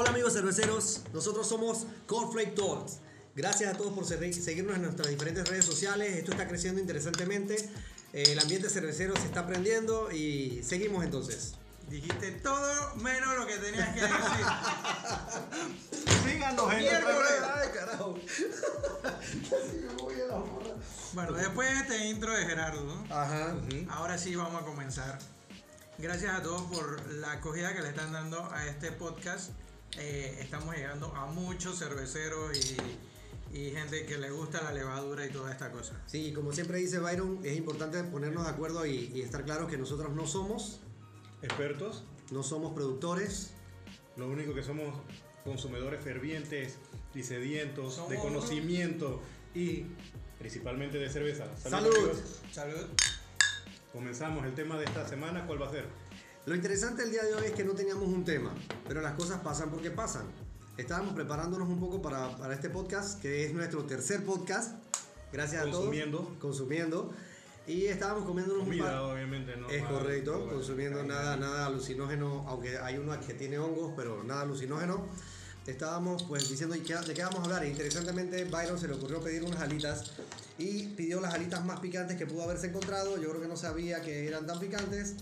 [0.00, 2.98] Hola amigos cerveceros, nosotros somos Cornflake Talks.
[3.34, 6.18] Gracias a todos por seguirnos en nuestras diferentes redes sociales.
[6.18, 7.56] Esto está creciendo interesantemente.
[8.12, 11.54] Eh, El ambiente cervecero se está prendiendo y seguimos entonces.
[11.90, 14.46] Dijiste todo menos lo que tenías que decir.
[16.30, 16.88] Síganos en Ay,
[17.74, 18.14] carajo.
[21.12, 23.56] Bueno, después de este intro de Gerardo, Ajá.
[23.90, 25.18] ahora sí vamos a comenzar.
[25.98, 29.50] Gracias a todos por la acogida que le están dando a este podcast.
[29.96, 35.30] Eh, estamos llegando a muchos cerveceros y, y gente que le gusta la levadura y
[35.30, 36.00] toda esta cosa.
[36.06, 39.78] Sí, como siempre dice Byron, es importante ponernos de acuerdo y, y estar claros que
[39.78, 40.80] nosotros no somos,
[41.42, 42.04] expertos.
[42.30, 43.52] no somos productores.
[44.16, 44.94] Lo único que somos
[45.44, 46.76] consumidores fervientes
[47.14, 49.22] y sedientos de conocimiento
[49.54, 49.86] y
[50.38, 51.46] principalmente de cerveza.
[51.56, 52.12] Salud.
[52.52, 52.86] Salud.
[53.92, 55.46] Comenzamos el tema de esta semana.
[55.46, 55.86] ¿Cuál va a ser?
[56.48, 58.54] Lo interesante del día de hoy es que no teníamos un tema,
[58.86, 60.24] pero las cosas pasan porque pasan.
[60.78, 64.72] Estábamos preparándonos un poco para, para este podcast, que es nuestro tercer podcast.
[65.30, 66.18] Gracias Consumiendo.
[66.20, 66.38] a todos.
[66.38, 67.12] Consumiendo.
[67.66, 68.94] Y estábamos comiéndonos un par.
[68.96, 69.68] obviamente, ¿no?
[69.68, 74.24] Es Ah, correcto, bueno, consumiendo nada, nada alucinógeno, aunque hay uno que tiene hongos, pero
[74.24, 75.06] nada alucinógeno.
[75.66, 77.64] Estábamos pues diciendo ¿y qué- de qué vamos a hablar.
[77.64, 80.12] E interesantemente, Byron se le ocurrió pedir unas alitas
[80.56, 83.18] y pidió las alitas más picantes que pudo haberse encontrado.
[83.20, 85.16] Yo creo que no sabía que eran tan picantes.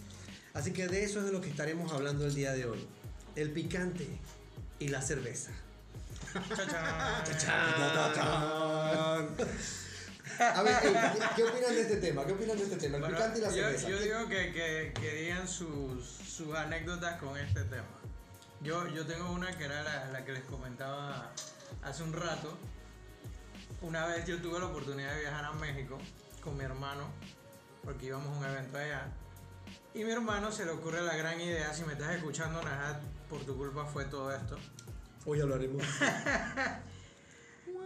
[0.57, 2.87] Así que de eso es de lo que estaremos hablando el día de hoy.
[3.35, 4.09] El picante
[4.79, 5.51] y la cerveza.
[10.39, 10.93] A ver, ¿qué,
[11.37, 12.25] qué opinan de este tema?
[12.27, 12.97] ¿Qué opinan de este tema?
[12.97, 13.89] El Bueno, picante y la cerveza.
[13.89, 17.85] yo ¿Qué- digo que, que, que digan sus, sus anécdotas con este tema.
[18.63, 21.33] Yo, yo tengo una que era la, la que les comentaba
[21.83, 22.57] hace un rato.
[23.83, 25.99] Una vez yo tuve la oportunidad de viajar a México
[26.43, 27.05] con mi hermano,
[27.85, 29.09] porque íbamos a un evento allá.
[29.97, 33.41] Y mi hermano se le ocurre la gran idea, si me estás escuchando, Najat, por
[33.47, 34.59] tu culpa fue todo esto.
[35.25, 35.83] Hoy hablaremos.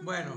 [0.03, 0.33] Bueno,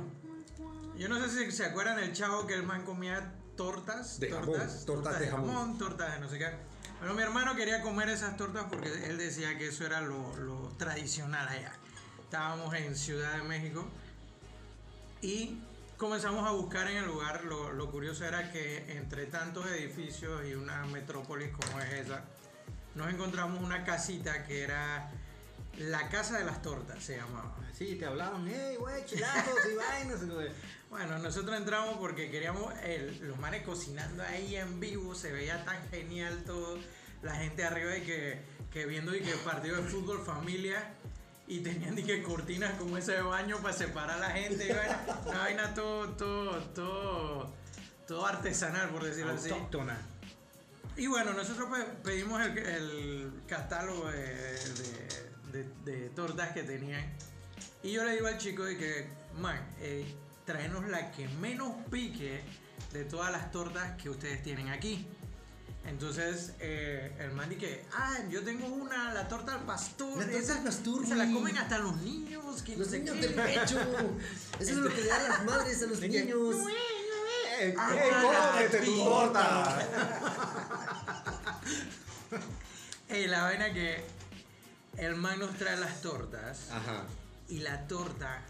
[0.98, 4.20] yo no sé si se acuerdan del chavo que el man comía tortas.
[4.20, 5.78] De jamón, tortas de jamón.
[5.78, 6.50] tortas de no sé qué.
[6.98, 10.68] Bueno, mi hermano quería comer esas tortas porque él decía que eso era lo, lo
[10.76, 11.72] tradicional allá.
[12.24, 13.86] Estábamos en Ciudad de México
[15.22, 15.58] y
[15.96, 17.44] comenzamos a buscar en el lugar.
[17.44, 22.24] Lo, lo curioso era que entre tantos edificios y una metrópolis como es esa,
[22.94, 25.10] nos encontramos una casita que era
[25.78, 27.56] la Casa de las Tortas, se llamaba.
[27.72, 30.24] Sí, te hablaban, hey, güey, chilazos y vainas.
[30.24, 30.48] güey.
[30.90, 35.88] Bueno, nosotros entramos porque queríamos el- los manes cocinando ahí en vivo, se veía tan
[35.90, 36.78] genial todo,
[37.22, 38.40] la gente arriba y que,
[38.72, 40.94] que viendo y que partido de fútbol familia
[41.46, 45.38] y tenían que cortinas como ese de baño para separar a la gente, bueno, una
[45.40, 47.52] vaina todo, todo, todo,
[48.06, 49.50] todo artesanal por decirlo así.
[49.50, 49.98] Autóctona.
[50.96, 51.68] Y bueno, nosotros
[52.02, 57.04] pedimos el, el catálogo de, de- de- de tortas que tenían.
[57.82, 59.06] Y yo le digo al chico de que,
[59.38, 60.06] man, eh,
[60.46, 62.42] tráenos la que menos pique
[62.92, 65.06] de todas las tortas que ustedes tienen aquí.
[65.86, 70.16] Entonces, eh, el man dice, ah, yo tengo una, la torta al pastor.
[70.18, 72.62] La torta esa- al pastor, Se la comen hasta los niños.
[72.62, 73.20] Que Los no niños qué".
[73.28, 73.78] del pecho.
[74.60, 76.56] Eso es lo que le dan las madres a los niños.
[77.60, 78.10] ¡Eh, Ah, eh,
[78.52, 79.78] cómete tu torta!
[83.08, 84.02] Eh, la vaina que
[84.96, 86.70] el man nos trae las tortas.
[86.72, 87.04] Ajá.
[87.48, 88.42] Y la torta,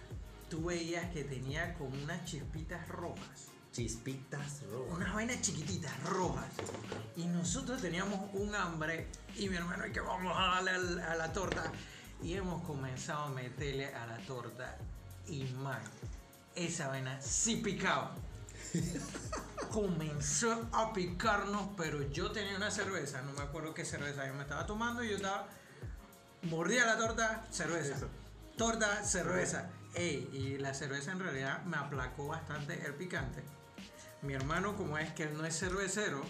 [0.49, 3.49] tú veías que tenía como unas chispitas rojas.
[3.75, 4.95] Chispitas rojas.
[4.95, 6.47] Unas vainas chiquititas, rojas.
[7.17, 9.09] Y nosotros teníamos un hambre.
[9.35, 11.73] Y mi hermano, que vamos a darle a la torta.
[12.23, 14.79] Y hemos comenzado a meterle a la torta.
[15.27, 15.83] Y man,
[16.55, 18.15] esa vaina sí picaba.
[19.73, 24.43] Comenzó a picarnos, pero yo tenía una cerveza, no me acuerdo qué cerveza yo me
[24.43, 25.49] estaba tomando y yo estaba.
[26.43, 27.97] Mordía la torta, cerveza.
[27.97, 28.09] Eso.
[28.56, 29.69] Torta, cerveza.
[29.95, 33.43] Ey, y la cerveza en realidad me aplacó bastante el picante.
[34.25, 36.23] Mi hermano, como es que él no es cervecero,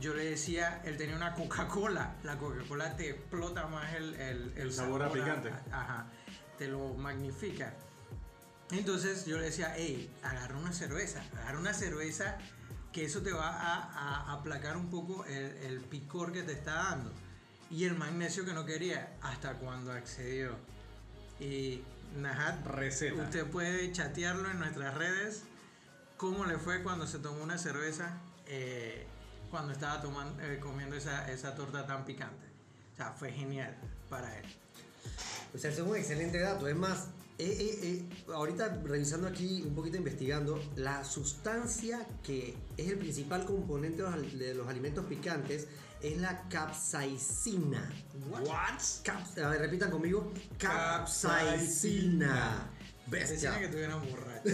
[0.00, 2.14] yo le decía, él tenía una Coca-Cola.
[2.22, 5.50] La Coca-Cola te explota más el, el, el sabor a picante.
[5.72, 6.06] Ajá,
[6.58, 7.74] te lo magnifica.
[8.70, 12.38] Entonces yo le decía, hey, agarra una cerveza, agarra una cerveza
[12.92, 16.52] que eso te va a, a- a aplacar un poco el, el picor que te
[16.52, 17.12] está dando.
[17.70, 20.56] Y el magnesio que no quería, hasta cuando accedió.
[21.40, 21.82] Y
[22.16, 23.22] Najat, Receta.
[23.22, 25.42] usted puede chatearlo en nuestras redes,
[26.16, 29.06] cómo le fue cuando se tomó una cerveza, eh,
[29.50, 32.46] cuando estaba tomando, eh, comiendo esa, esa torta tan picante.
[32.92, 33.76] O sea, fue genial
[34.08, 34.44] para él.
[35.54, 36.66] O sea, eso es un excelente dato.
[36.68, 42.88] Es más, Eh, eh, eh, ahorita revisando aquí, un poquito investigando, la sustancia que es
[42.88, 45.66] el principal componente de los, al- de los alimentos picantes
[46.00, 47.90] es la capsaicina.
[48.30, 48.78] What?
[49.02, 50.32] Caps- a ver, repitan conmigo.
[50.58, 51.48] Capsaicina.
[51.48, 52.70] Capsaicina.
[53.06, 53.58] Bestia.
[53.58, 54.52] Que estuvieran borrachos.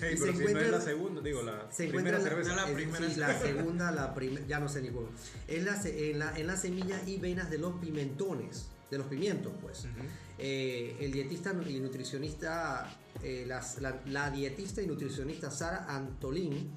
[0.00, 2.54] Hey, Y pero si no es encuentra- la segunda, digo, la Se primera cerveza.
[2.54, 5.08] La eh, primera sí, la segunda, la primera, ya no sé ni cómo.
[5.48, 9.52] Es la, en, la, en las semillas y venas de los pimentones, de los pimientos,
[9.62, 9.80] pues.
[9.80, 10.02] Ujú.
[10.38, 16.70] Eh, el dietista y nutricionista, eh, las- la, la dietista y nutricionista Sara Antolín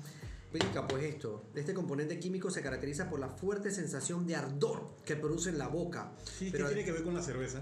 [0.52, 1.44] explica pues esto.
[1.54, 5.68] Este componente químico se caracteriza por la fuerte sensación de ardor que produce en la
[5.68, 6.12] boca.
[6.24, 7.62] Sí, ¿qué tiene que ver con la cerveza?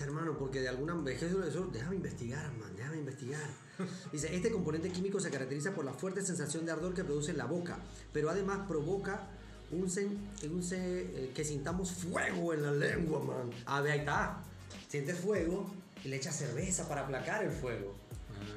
[0.00, 3.40] Hermano, porque de alguna vez eso, eso- déjame investigar, man, déjame investigar.
[4.12, 7.38] Dice, este componente químico se caracteriza por la fuerte sensación de ardor que produce en
[7.38, 7.78] la boca,
[8.12, 9.28] pero además provoca
[9.70, 10.18] un, sen-
[10.50, 13.50] un se- eh, que sintamos fuego en la lengua, man.
[13.66, 14.42] A ver, ahí está.
[14.88, 15.70] Sientes fuego
[16.04, 17.94] y le echas cerveza para aplacar el fuego.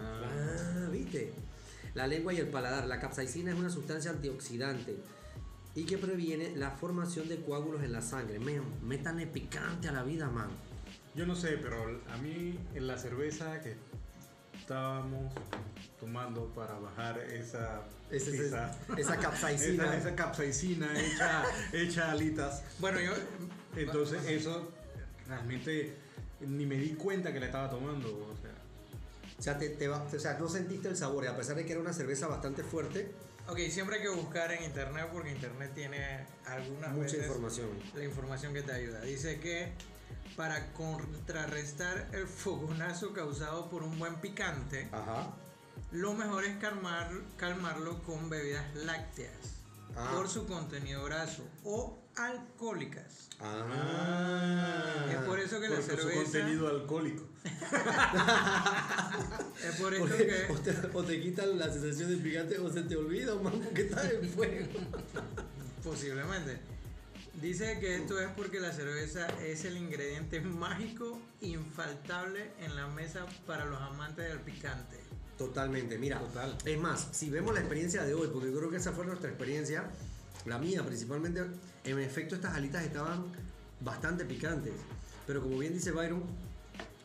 [0.01, 1.31] Ah, ¿viste?
[1.93, 2.87] La lengua y el paladar.
[2.87, 4.97] La capsaicina es una sustancia antioxidante
[5.75, 8.39] y que previene la formación de coágulos en la sangre.
[8.39, 10.49] Man, picante a la vida, man.
[11.15, 13.75] Yo no sé, pero a mí en la cerveza que
[14.59, 15.33] estábamos
[15.99, 17.81] tomando para bajar esa
[18.11, 19.83] ese- esa, esa capsaicina.
[19.85, 22.63] esa, esa capsaicina hecha, hecha alitas.
[22.79, 23.13] Bueno, yo.
[23.75, 24.71] Entonces eso
[25.27, 25.95] realmente
[26.41, 28.09] ni me di cuenta que la estaba tomando.
[28.09, 28.51] O sea,
[29.39, 31.65] O sea, te, te va- o sea, no sentiste el sabor, y a pesar de
[31.65, 33.11] que era una cerveza bastante fuerte,
[33.47, 37.69] Ok, siempre hay que buscar en internet porque internet tiene algunas mucha veces información.
[37.93, 39.01] la información que te ayuda.
[39.01, 39.71] Dice que
[40.35, 45.33] para contrarrestar el fogonazo causado por un buen picante, Ajá.
[45.91, 49.31] lo mejor es calmar, calmarlo con bebidas lácteas
[49.97, 50.11] Ah.
[50.13, 53.29] por su contenido graso o alcohólicas.
[53.39, 55.05] Ah.
[55.09, 57.23] Es por eso que la por su cerveza contenido alcohólico.
[59.63, 62.81] es por Porque que o te, o te quitan la sensación de picante o se
[62.83, 64.67] te olvida, man, porque está en fuego.
[65.83, 66.59] posiblemente
[67.41, 73.25] dice que esto es porque la cerveza es el ingrediente mágico infaltable en la mesa
[73.45, 74.99] para los amantes del picante.
[75.37, 76.19] Totalmente, mira.
[76.19, 76.57] Total.
[76.65, 79.29] Es más, si vemos la experiencia de hoy, porque yo creo que esa fue nuestra
[79.29, 79.89] experiencia,
[80.45, 81.43] la mía principalmente,
[81.83, 83.25] en efecto estas alitas estaban
[83.81, 84.73] bastante picantes.
[85.27, 86.23] Pero como bien dice Byron,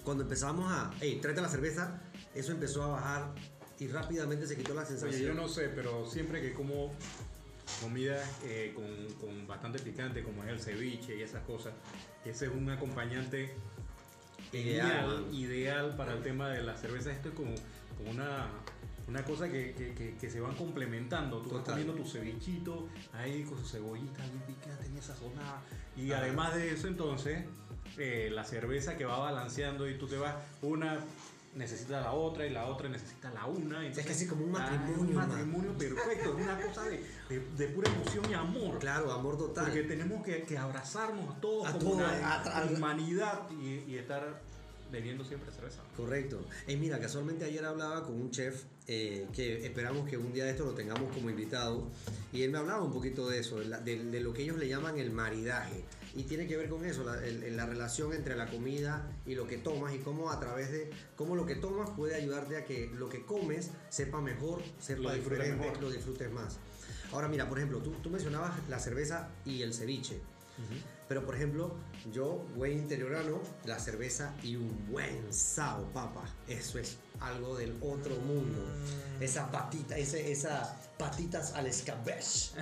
[0.04, 2.00] cuando empezamos a, hey, tráete la cerveza,
[2.34, 3.34] eso empezó a bajar
[3.78, 5.14] y rápidamente se quitó la sensación.
[5.14, 6.92] Oye, yo no sé, pero siempre que como
[7.80, 8.86] comida eh, con,
[9.20, 11.72] con bastante picante, como es el ceviche y esas cosas,
[12.24, 13.54] ese es un acompañante
[14.52, 17.12] Ideal, ideal, para el tema de la cerveza.
[17.12, 17.54] Esto es como,
[17.96, 18.48] como una,
[19.06, 21.38] una cosa que, que- que- que se van complementando.
[21.38, 21.74] Tú vas Total.
[21.84, 25.62] comiendo tu cevichito ahí con su cebollita bien picante en esa zona.
[25.96, 27.44] Y además de eso, entonces,
[27.96, 30.98] eh, la cerveza que va balanceando y tú te vas una
[31.54, 33.86] necesita la otra y la otra necesita la una.
[33.86, 35.28] Es que así como un Ah, matrimonio, un man.
[35.28, 38.78] matrimonio perfecto, es una cosa de, de- de pura emoción y amor.
[38.78, 39.64] Claro, amor total.
[39.66, 43.90] Porque tenemos que, que abrazarnos a todos A como todos, una a- a- humanidad y,
[43.92, 44.40] y estar
[44.92, 45.82] bebiendo siempre cerveza.
[45.96, 46.40] Correcto.
[46.66, 50.50] Y mira, casualmente ayer hablaba con un chef eh, que esperamos que un día de
[50.50, 51.86] esto lo tengamos como invitado.
[52.32, 54.98] Y él me hablaba un poquito de eso, de- de lo que ellos le llaman
[54.98, 55.84] el maridaje.
[56.14, 59.46] Y tiene que ver con eso, la, el- la relación entre la comida y lo
[59.46, 62.90] que tomas y cómo a través de cómo lo que tomas puede ayudarte a que
[62.94, 65.82] lo que comes sepa mejor, sepa Lo disfrutes diferente, mejor.
[65.82, 66.58] lo disfrutes más.
[67.12, 70.20] Ahora mira, por ejemplo, tú, tú mencionabas la cerveza y el ceviche.
[71.08, 71.74] Pero por ejemplo,
[72.12, 76.24] yo, buen interiorano, la cerveza y un buen sao, papa.
[76.48, 78.62] Eso es algo del otro mundo.
[79.20, 82.52] Esa patita, ese, esa patitas al escabeche.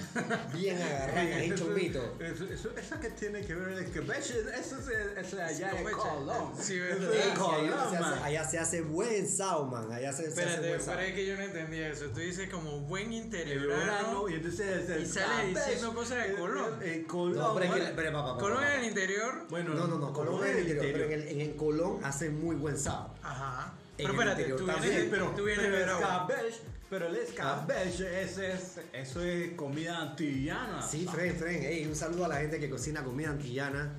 [0.52, 2.16] Bien agarradas, ahí chomito.
[2.20, 5.88] Eso, eso, eso que tiene que ver el escabeche, eso es, eso es allá en.
[5.90, 6.52] Colón.
[6.56, 9.90] Sí, sí, allá, Colón, se hace, allá se hace buen sao, man.
[9.92, 10.94] Allá se, se hace Espérate, buen sao.
[10.94, 12.06] pero es que yo no entendí eso.
[12.06, 14.28] Tú dices como buen interiorano.
[14.28, 16.80] y entonces Y sale diciendo cosas de Colón.
[17.06, 17.38] Colón.
[17.38, 19.27] No, pero es que, pero, papá, papá, Colón en el interior.
[19.48, 22.30] Bueno, No, no, no, Colón es el interior, pero en el, en el Colón hace
[22.30, 23.14] muy buen sao.
[23.22, 23.72] Ajá.
[23.98, 27.16] En Pero espérate, interior tú también, vienes, pero, tú vienes pero el escabeche, pero el
[27.16, 30.80] escabeche, ese es, eso es comida antillana.
[30.82, 31.62] Sí, Fren, Fren.
[31.64, 33.92] Ey, un saludo a la gente que cocina comida antillana.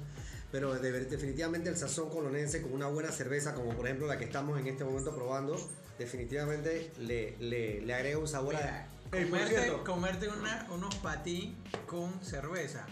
[0.52, 4.26] Pero de- definitivamente el sazón colonense con una buena cerveza, como por ejemplo la que
[4.26, 5.56] estamos en este momento probando,
[6.00, 8.88] definitivamente le, le, le agrega un sabor a...
[9.12, 9.84] Ey, Comerte, cierto.
[9.84, 11.56] comerte una- unos patí
[11.88, 12.86] con cerveza.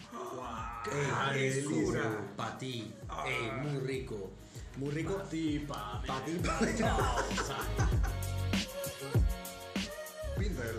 [0.92, 1.86] Ey, Ah, es delicioso.
[1.86, 2.92] pura pa' ti.
[3.26, 4.32] Ey, muy rico.
[4.78, 5.18] Muy rico.
[5.18, 6.08] Pa' ti, pa' mí.
[6.08, 6.20] Pa'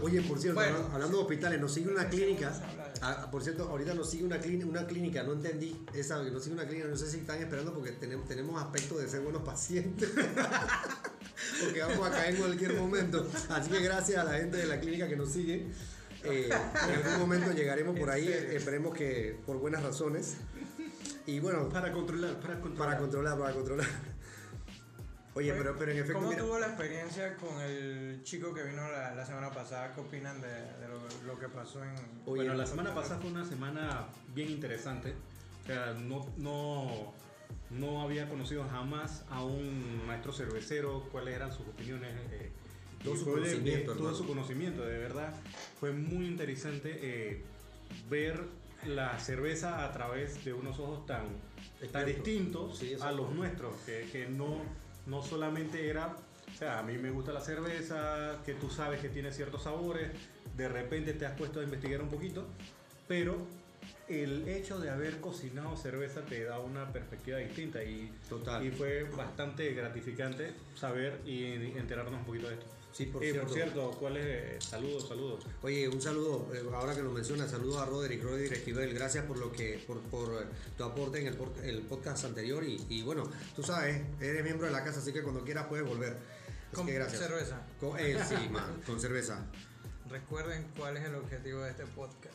[0.02, 2.48] Oye, por cierto, Bueno, hablando, hablando de hospitales, nos sigue una clínica.
[2.48, 6.42] a Ah, por cierto, ahorita nos sigue una, clínica, una clínica, no entendí esa, nos
[6.42, 9.42] sigue una clínica, no sé si están esperando porque tenemos, tenemos aspecto de ser buenos
[9.42, 10.10] pacientes.
[11.64, 13.26] porque vamos a caer en cualquier momento.
[13.50, 15.68] Así que gracias a la gente de la clínica que nos sigue.
[16.24, 18.58] Eh, en algún momento llegaremos por ahí, serio.
[18.58, 20.34] esperemos que por buenas razones.
[21.26, 22.88] Y bueno, Para controlar, para controlar.
[22.88, 23.86] para controlar, para controlar.
[25.34, 28.90] Oye, pero, pero en efecto, ¿Cómo mira, tuvo la experiencia con el chico que vino
[28.90, 29.94] la, la semana pasada?
[29.94, 31.90] ¿Qué opinan de, de lo, lo que pasó en...
[32.26, 35.14] Oye, bueno, la semana pasada fue una semana bien interesante.
[35.62, 37.12] O sea, no, no,
[37.70, 42.10] no había conocido jamás a un maestro cervecero, cuáles eran sus opiniones.
[42.32, 42.50] eh,
[43.04, 44.14] Todo su conocimiento, de- todo hermano.
[44.16, 45.34] su conocimiento, de verdad.
[45.78, 47.44] Fue muy interesante eh,
[48.10, 48.40] ver
[48.86, 51.26] la cerveza a través de unos ojos tan,
[51.92, 54.62] tan distintos Sí, a los nuestros, que, que no,
[55.08, 56.14] no solamente era,
[56.52, 60.10] o sea, a mí me gusta la cerveza, que tú sabes que tiene ciertos sabores,
[60.56, 62.46] de repente te has puesto a investigar un poquito,
[63.06, 63.46] pero
[64.08, 68.64] el hecho de haber cocinado cerveza te da una perspectiva distinta y, Total.
[68.64, 72.66] y fue bastante gratificante saber y enterarnos un poquito de esto.
[72.98, 73.46] Sí, por Eh, cierto.
[73.48, 74.24] por cierto, ¿cuál es?
[74.26, 75.44] eh, saludos, saludos.
[75.62, 79.38] Oye, un saludo, eh, ahora que lo mencionas, saludos a Roderick, Roderick Esquivel, gracias por
[79.38, 81.28] lo que, por, por tu aporte en
[81.64, 83.22] el, podcast anterior y, y bueno,
[83.54, 86.12] tú sabes, eres miembro de la casa, así que cuando quieras puedes volver.
[86.12, 87.22] Así Con que gracias.
[87.22, 87.62] cerveza.
[87.80, 89.46] Con, eh, sí, man, con cerveza.
[90.10, 92.34] Recuerden cuál es el objetivo de este podcast.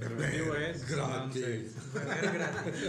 [0.00, 1.72] El objetivo es Gratis.
[1.92, 2.82] Beber gratis.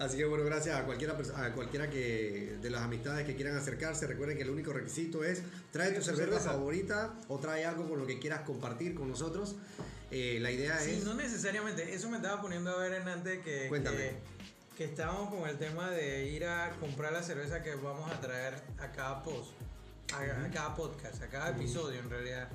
[0.00, 4.06] Así que bueno, gracias a cualquiera, a cualquiera que de las amistades que quieran acercarse.
[4.06, 6.50] Recuerden que el único requisito es trae tu cerveza, cerveza.
[6.52, 9.56] favorita o trae algo con lo que quieras compartir con nosotros.
[10.10, 11.04] Eh, la idea Sí, es...
[11.04, 11.94] no necesariamente.
[11.94, 13.96] Eso me estaba poniendo a ver en antes que, Cuéntame.
[13.98, 14.14] que,
[14.78, 18.54] que estábamos con el tema de ir a comprar la cerveza que vamos a traer
[18.78, 19.52] a cada post,
[20.14, 22.48] a, a cada podcast, a cada episodio en realidad.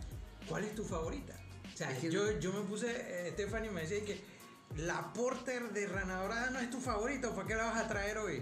[0.50, 1.36] ¿Cuál es tu favorita?
[1.74, 4.20] O sea, Es que- yo, yo me puse, eh, Stephanie me decía que
[4.77, 8.17] la Porter de Rana Dorada no es tu favorita, ¿para qué la vas a traer
[8.17, 8.41] hoy?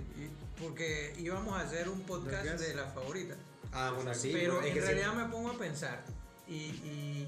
[0.62, 3.36] Porque íbamos a hacer un podcast de la favorita.
[3.72, 4.30] Ah, bueno, sí.
[4.34, 4.86] Pero es en que sí.
[4.88, 6.04] realidad me pongo a pensar
[6.48, 7.28] y, y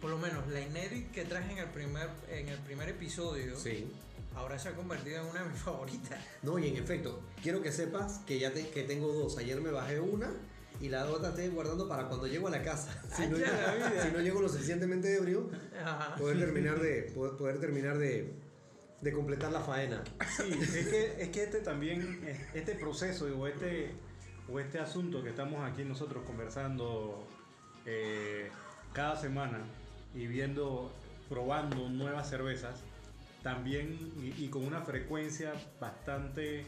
[0.00, 3.90] por lo menos la Inédit que traje en el primer en el primer episodio Sí.
[4.34, 6.18] ahora se ha convertido en una de mis favoritas.
[6.42, 9.36] No, y en efecto, quiero que sepas que ya te- que tengo dos.
[9.38, 10.30] Ayer me bajé una
[10.80, 13.00] y la otra estoy guardando para cuando llego a la casa.
[13.14, 15.48] Si Ay, no, si llego lo suficientemente ebrio,
[15.82, 16.16] Ajá.
[16.16, 18.34] poder terminar de, poder, poder terminar de,
[19.00, 20.02] de completar la faena.
[20.36, 22.20] Sí, es que, es que este también,
[22.54, 23.92] este proceso o este,
[24.50, 27.26] o este asunto que estamos aquí nosotros conversando
[27.86, 28.50] eh,
[28.92, 29.58] cada semana
[30.14, 30.92] y viendo,
[31.28, 32.80] probando nuevas cervezas,
[33.42, 36.64] también y, y con una frecuencia bastante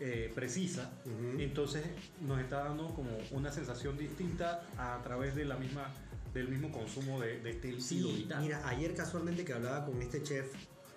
[0.00, 0.90] eh, precisa,
[1.38, 1.84] entonces
[2.22, 5.92] nos está dando como una sensación distinta a través de la misma,
[6.32, 8.42] del mismo consumo de, de este estilo Sí, vital.
[8.42, 10.46] mira, ayer casualmente que hablaba con este chef,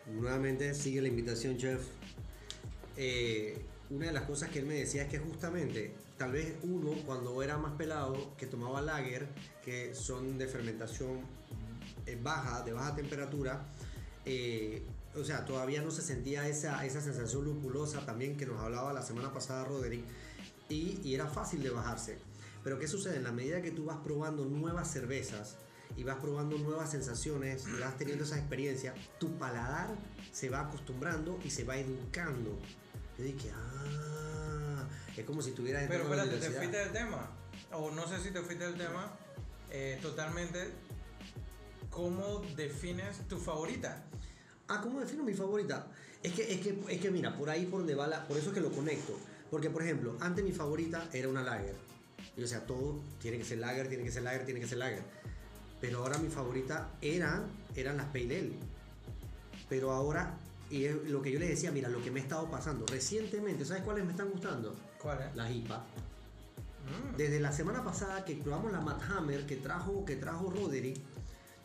[0.07, 1.81] nuevamente sigue la invitación, chef.
[2.97, 6.91] eh, una de las cosas que él me decía es que justamente, tal vez uno
[7.05, 9.27] cuando era más pelado, que tomaba lager,
[9.63, 11.19] que son de fermentación
[12.05, 13.65] eh, baja, de baja temperatura,
[14.25, 14.81] eh,
[15.15, 19.01] o sea, todavía no se sentía esa, esa sensación lupulosa también que nos hablaba la
[19.01, 20.05] semana pasada Roderick,
[20.69, 22.17] y, y era fácil de bajarse.
[22.63, 23.17] Pero ¿qué sucede?
[23.17, 25.57] En la medida que tú vas probando nuevas cervezas
[25.97, 29.89] y vas probando nuevas sensaciones y vas teniendo esa experiencia, tu paladar
[30.31, 32.57] se va acostumbrando y se va educando.
[33.17, 37.29] Yo dije, ah, es como si tuvieras Pero espérate, te fuiste del tema.
[37.73, 39.11] O no sé si te fuiste del tema.
[39.69, 40.71] eh, totalmente.
[41.89, 44.03] ¿Cómo defines tu favorita?
[44.67, 45.87] Ah, ¿cómo defino mi favorita?
[46.21, 48.49] Es que, es que, es que mira, por ahí por donde va la, por eso
[48.49, 49.17] es que lo conecto.
[49.51, 51.75] Porque, por ejemplo, antes mi favorita era una lager.
[52.37, 54.77] Y o sea, todo tiene que ser lager, tiene que ser lager, tiene que ser
[54.77, 55.03] lager.
[55.81, 57.43] Pero ahora mi favorita era,
[57.75, 58.53] eran las Pale Ale.
[59.69, 60.37] Pero ahora,
[60.69, 63.65] y es lo que yo les decía, mira, lo que me ha estado pasando recientemente,
[63.65, 64.75] ¿sabes cuáles me están gustando?
[64.97, 65.35] ¿Cuál es?
[65.35, 65.77] Las IPA.
[65.77, 67.17] Mm.
[67.17, 70.97] Desde la semana pasada que probamos la Matt Hammer que trajo, que trajo Roderick,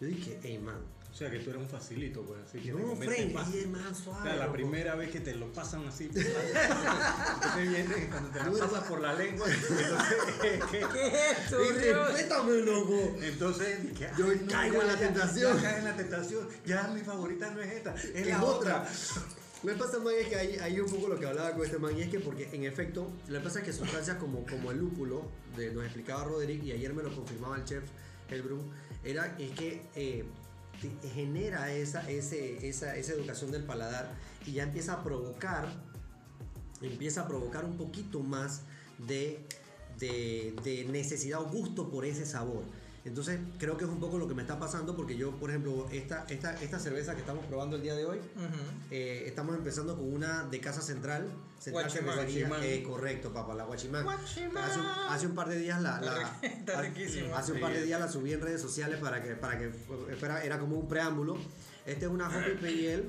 [0.00, 0.80] yo dije, hey man,
[1.18, 4.22] sea que tú eres un facilito, pues así que no, Frank, es más O suave.
[4.28, 4.52] sea, la loco".
[4.54, 6.04] primera vez que te lo pasan así.
[6.04, 9.46] entonces viene cuando te la pasas por la lengua.
[9.50, 10.84] Entonces, ¿qué?
[10.92, 13.16] ¿Qué es esto, respétame, loco.
[13.22, 13.78] entonces
[14.16, 15.56] Yo "Ay, caigo en la tentación".
[15.56, 16.48] Ya, caigo en la tentación.
[16.66, 18.82] Ya mi favorita no es esta, es, Es la otra.
[18.82, 18.92] otra.
[19.64, 21.78] Lo que pasa, man, es que hay, hay un poco lo que hablaba con este
[21.78, 24.70] man, y es que porque en efecto, lo que pasa es que sustancias como, como
[24.70, 27.82] el lúpulo, de, nos explicaba Roderick, y ayer me lo confirmaba el chef
[28.30, 28.60] Helbrum,
[29.02, 30.24] era es que eh,
[31.14, 32.36] genera esa, esa,
[32.96, 34.14] esa educación del paladar
[34.46, 35.68] y ya empieza a provocar,
[36.82, 38.62] empieza a provocar un poquito más
[38.98, 39.44] de,
[39.98, 42.64] de, de necesidad o gusto por ese sabor.
[43.04, 45.88] Entonces creo que es un poco lo que me está pasando porque yo, por ejemplo,
[45.90, 48.18] esta, esta, esta cerveza que estamos probando el día de hoy,
[48.90, 51.26] eh, estamos empezando con una de Casa Central.
[51.58, 52.14] Central Guachimán.
[52.16, 52.48] Cervecería.
[52.48, 52.70] Guachimán.
[52.72, 54.04] Eh, correcto, papá, la Guachimán.
[54.04, 54.64] Guachimán.
[54.64, 57.34] Hace un, hace un par de días la, la- Está riquísimo.
[57.34, 60.44] hace un par de días la subí en redes sociales para que, para que fuera-
[60.44, 61.38] era como un preámbulo.
[61.86, 63.04] Esta es una Hoppy PL.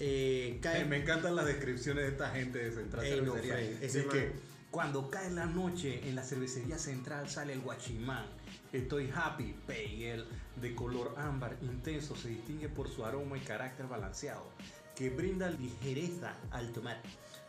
[0.00, 3.54] Eh, cae- Eh, me encantan las descripciones de esta gente de Central Ey, no, Cervecería.
[3.56, 4.32] Frank, ese Es man- que
[4.70, 8.26] cuando cae la noche en la cervecería central sale el guachimán.
[8.72, 10.24] Estoy happy, pale,
[10.60, 14.44] de color ámbar intenso, se distingue por su aroma y carácter balanceado,
[14.94, 17.00] que brinda ligereza al tomar.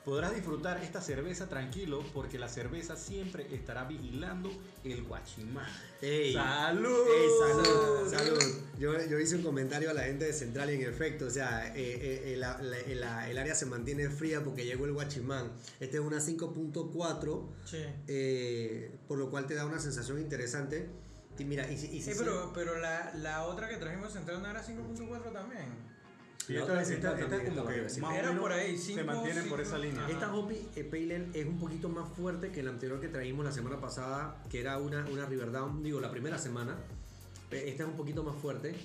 [0.05, 4.49] Podrás disfrutar esta cerveza tranquilo porque la cerveza siempre estará vigilando
[4.85, 5.67] el guachimán.
[6.01, 6.33] Ey.
[6.33, 7.05] ¡Salud!
[7.07, 8.57] Ey, salud, salud.
[8.79, 11.67] Yo, yo hice un comentario a la gente de Central y en efecto, o sea,
[11.75, 15.51] eh, eh, eh, la- la- la- el área se mantiene fría porque llegó el Guachimán.
[15.81, 17.77] Este es una 5.4, Sí.
[18.07, 20.89] eh, por lo cual te da una sensación interesante.
[21.39, 24.41] Y mira, y, si- y si Sí, pero, pero la, la otra que trajimos central
[24.41, 25.65] no era 5.4 también.
[26.47, 28.41] Y La esta, otra esta- central esta también como estaba que más o Era menos
[28.41, 30.01] por ahí, se cinco, mantienen por cinco, esa línea.
[30.03, 30.11] ajá.
[30.11, 33.45] Esta Hoppy eh, Pale Ale es un poquito más fuerte que la anterior que traímos
[33.45, 36.75] la semana pasada, que era una, una Riverdown, digo, la primera semana.
[37.51, 38.75] Eh, Esta es un poquito más fuerte,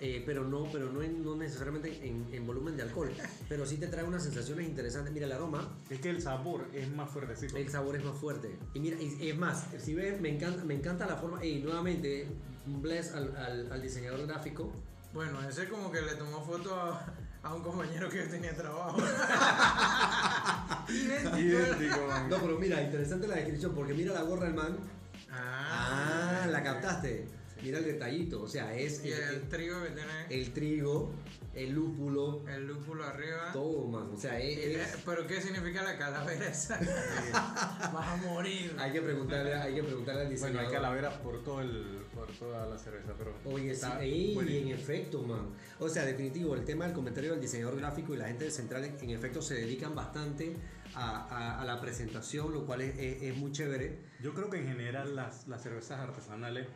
[0.00, 3.10] eh, pero no, pero no, en- no necesariamente en, en volumen de alcohol.
[3.48, 5.12] Pero sí te trae unas sensaciones interesantes.
[5.12, 7.56] Mira el aroma, Es que el sabor es más fuertecito.
[7.56, 8.56] el sabor es más fuerte.
[8.74, 11.44] Y mira, y- es más, si ves, me encanta, me encanta la forma.
[11.44, 12.28] Y nuevamente,
[12.66, 14.72] un bless al, al, al diseñador gráfico.
[15.14, 17.04] Bueno, ese como que le tomó foto a,
[17.42, 18.98] a un compañero que yo tenía trabajo.
[20.88, 22.00] Idéntico.
[22.28, 24.76] No, pero mira, interesante la descripción, porque mira la gorra del man.
[25.30, 27.26] Ah, la captaste.
[27.62, 31.10] Mira el detallito, o sea, es Y el, el trigo que tiene el trigo,
[31.54, 33.50] el lúpulo, el lúpulo arriba.
[33.52, 34.10] todo, man.
[34.14, 36.78] O sea, es- es- Pero ¿qué significa la calavera esa?
[37.32, 38.74] Vas a morir.
[38.78, 40.66] hay que preguntarle, hay que preguntarle al Bueno, diseñador.
[40.66, 44.68] hay calaveras por todo el, por toda la cerveza, pero Oye, sí, está ey, buenísimo.
[44.70, 45.48] en efecto, man.
[45.80, 48.84] O sea, definitivo, el tema del comentario del diseñador gráfico y la gente de Central
[48.84, 50.54] en, en efecto se dedican bastante
[50.94, 53.98] a, a- a la presentación, lo cual es, es- es muy chévere.
[54.20, 56.66] Yo creo que en general las, las cervezas artesanales,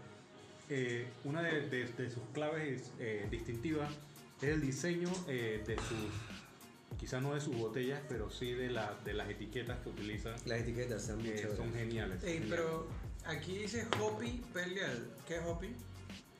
[0.75, 3.93] eh, una de, de- de sus claves eh, distintivas
[4.41, 8.99] es el diseño eh, de sus, quizás no de sus botellas, pero sí de, la,
[9.05, 11.57] de las etiquetas que utilizan, Las etiquetas muy chéveres.
[11.57, 12.25] son geniales.
[12.25, 12.89] Ey, pero
[13.27, 15.07] aquí dice Hoppy Peleal.
[15.29, 15.69] ¿Qué es Hoppy?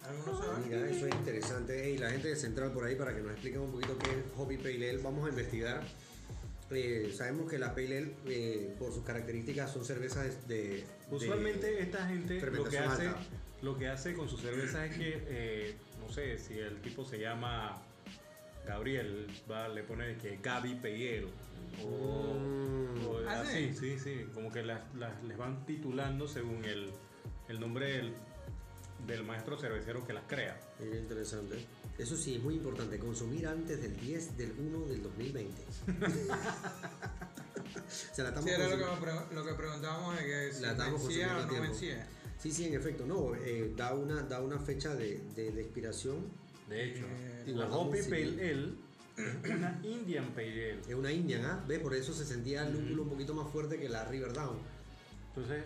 [0.09, 0.65] ¿Alguno sabe?
[0.67, 1.85] Mira, eso es interesante.
[1.91, 4.17] Ey, la gente de Central por ahí, para que nos expliquen un poquito qué es
[4.37, 5.83] Hobby Pale Ale, vamos a investigar.
[6.71, 10.57] Eh, sabemos que la Pale Ale, eh, por sus características, son cervezas de...
[10.59, 13.21] de- Usualmente esta gente lo que hace, alta.
[13.63, 17.19] Lo que hace con su cerveza es que, eh, no sé, si el tipo se
[17.19, 17.81] llama
[18.67, 21.29] Gabriel, va, le pone que Gaby Peyel.
[21.85, 23.07] O, Mm.
[23.07, 23.97] o ¿Ah, así, sí?
[23.97, 26.91] sí, sí, como que las, las- les van titulando según el,
[27.49, 28.13] el nombre del,
[29.07, 30.61] del maestro cervecero que las crea.
[30.81, 31.65] Mira, interesante.
[31.99, 35.63] Eso sí, es muy importante, consumir antes del 10 del 1 del 2020.
[35.63, 35.73] o
[38.15, 38.85] sea, la estamos Sí, era lo que,
[39.35, 41.69] lo preguntábamos de que si La estamos vencía o no tiempo.
[41.69, 42.07] vencía.
[42.43, 46.17] Sí, sí, en efecto, no, eh, da, una, da una fecha de, de, de expiración.
[46.69, 47.69] De hecho, Eh, la
[48.03, 48.11] sí.
[48.11, 48.69] Pale Ale
[49.17, 50.81] es una Indian Pale Ale.
[50.89, 51.65] Es una Indian, ¿ah?
[51.69, 51.79] ¿Ves?
[51.79, 54.59] Por eso se sentía el lúpulo un poquito más fuerte que la Riverdown.
[55.29, 55.63] Entonces,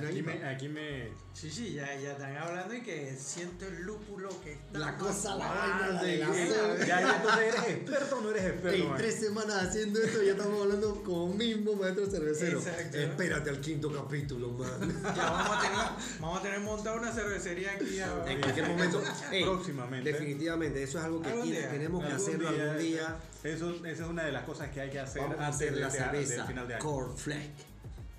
[0.00, 3.82] Una aquí, me, aquí me, Sí, sí, ya, ya están hablando y que siento el
[3.82, 4.78] lúpulo que está.
[4.78, 8.84] La cosa, la vaina, de- la ya, ya, entonces eres experto o no eres experto.
[8.90, 12.58] En tres semanas haciendo esto ya estamos hablando como mismo maestro cervecero.
[12.58, 12.98] Exacto.
[12.98, 15.02] Espérate al quinto capítulo, man.
[15.16, 15.86] Ya vamos a tener,
[16.20, 18.24] vamos a tener montada una cervecería aquí ya.
[18.26, 19.02] en cualquier momento.
[19.32, 20.12] Ey, Próximamente.
[20.12, 23.16] Definitivamente, eso es algo que tiene- tenemos que hacerlo día, algún día.
[23.44, 25.74] Eso, esa es una de las cosas que hay que hacer Vamos a antes hacer
[25.74, 26.84] de, la de- cerveza del final de año.
[26.84, 27.50] Core Flake.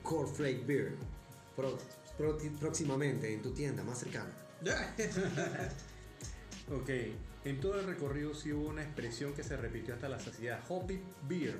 [0.01, 0.91] Core Flake Beer.
[1.61, 1.77] Pro-
[2.17, 4.29] pro- próximamente en tu tienda más cercana.
[6.71, 6.89] Ok,
[7.43, 10.61] en todo el recorrido sí hubo una expresión que se repitió hasta la saciedad.
[10.69, 11.55] Hoppy Beer.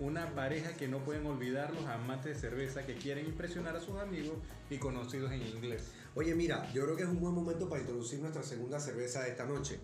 [0.00, 3.98] Una pareja que no pueden olvidar los amantes de cerveza que quieren impresionar a sus
[3.98, 4.36] amigos
[4.70, 5.84] y conocidos en inglés.
[6.14, 9.30] Oye, mira, yo creo que es un buen momento para introducir nuestra segunda cerveza de
[9.30, 9.78] esta noche,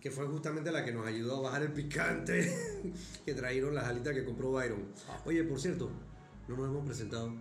[0.00, 2.92] que fue justamente la que nos ayudó a bajar el picante
[3.24, 4.84] que trajeron las alitas que compró Byron.
[5.24, 5.90] Oye, por cierto,
[6.48, 7.34] no nos hemos presentado.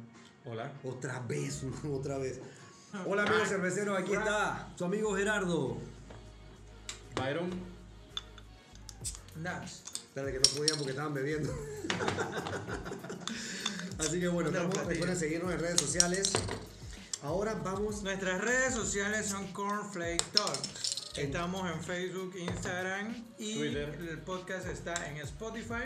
[0.46, 0.72] Hola.
[0.84, 2.40] Otra vez, otra vez.
[3.06, 5.78] Hola amigos cerveceros, aquí está su amigo Gerardo.
[7.16, 7.50] Byron,
[9.36, 9.84] Nuts.
[10.16, 11.54] Espérate que no podían porque estaban bebiendo.
[14.00, 16.32] Así que bueno, No, estamos- recuerden seguirnos en redes sociales.
[17.24, 21.14] Ahora vamos Nuestras redes sociales son Cornflake Talks.
[21.18, 23.98] Estamos en Facebook, Instagram y Twitter.
[24.10, 25.84] el podcast está en Spotify,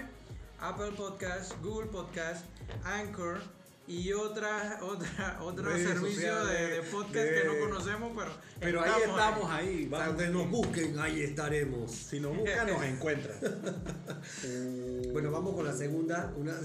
[0.60, 2.46] Apple Podcast, Google Podcast,
[2.84, 3.42] Anchor
[3.90, 9.50] y otra, otra, otro Redes servicio de, podcast que no conocemos, pero, Pero ahí estamos
[9.52, 9.88] ahí.
[9.88, 10.18] O sea, vamos.
[10.18, 11.92] donde nos busquen, ahí estaremos.
[11.92, 13.36] Si nos buscan, nos encuentran.
[15.12, 16.32] Bueno, vamos con la segunda.
[16.38, 16.54] Una...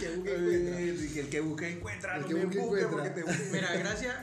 [0.00, 0.80] que busque encuentra.
[0.80, 2.16] Eh, El que busque encuentra.
[2.16, 2.90] El no que me busque busque encuentra.
[2.90, 3.50] porque te busque.
[3.52, 4.14] Mira, gracias.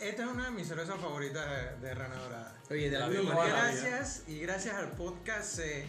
[0.00, 1.46] Esta es una de mis cervezas favoritas
[1.80, 2.56] de, de Rana Dorada.
[2.68, 3.46] Oye, de la Y misma.
[3.46, 5.86] Gracias, y gracias al podcast sé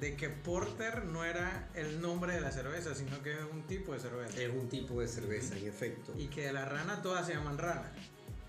[0.00, 3.92] de que Porter no era el nombre de la cerveza, sino que es un tipo
[3.92, 4.40] de cerveza.
[4.40, 6.12] Es un tipo de cerveza, en efecto.
[6.16, 7.92] Y que de la rana todas se llaman rana.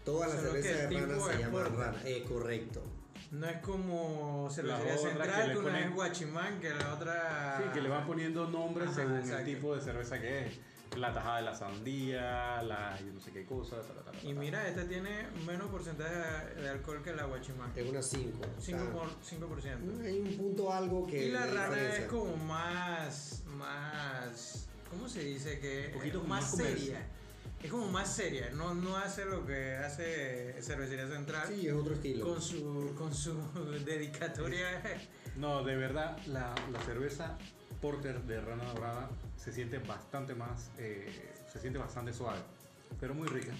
[0.05, 1.97] Todas las cervezas de rana se llaman rana.
[2.05, 2.81] Eh, correcto.
[3.31, 7.57] No es como cervecería central, que una ponen- es guachimán, que la otra...
[7.57, 9.37] Sí, que le van poniendo nombres Ajá, según exacto.
[9.39, 10.53] el tipo de cerveza que es.
[10.97, 13.81] La tajada de la sandía, la yo no sé qué cosa.
[13.81, 14.39] ta, ta, ta, ta, Y ta.
[14.39, 16.15] mira, esta tiene menos porcentaje
[16.61, 17.71] de- alcohol que la guachimán.
[17.75, 18.39] Es una 5.
[18.59, 18.91] 5%.
[18.91, 20.01] por- 5%.
[20.05, 21.25] hay un punto algo que.
[21.27, 21.99] Y la rana diferencia.
[21.99, 25.59] es como más, más, ¿cómo se dice?
[25.59, 27.01] Que Un poquito más más seria.
[27.61, 31.93] Es como más seria, no, no hace lo que hace Cervecería Central Sí, es otro
[31.93, 32.25] estilo.
[32.27, 33.33] con su con su
[33.85, 34.81] dedicatoria.
[35.37, 37.37] No, de verdad, la, la cerveza
[37.83, 42.39] Porter de Rana Dorada se siente bastante más, eh, se siente bastante suave,
[42.97, 43.51] pero muy rica,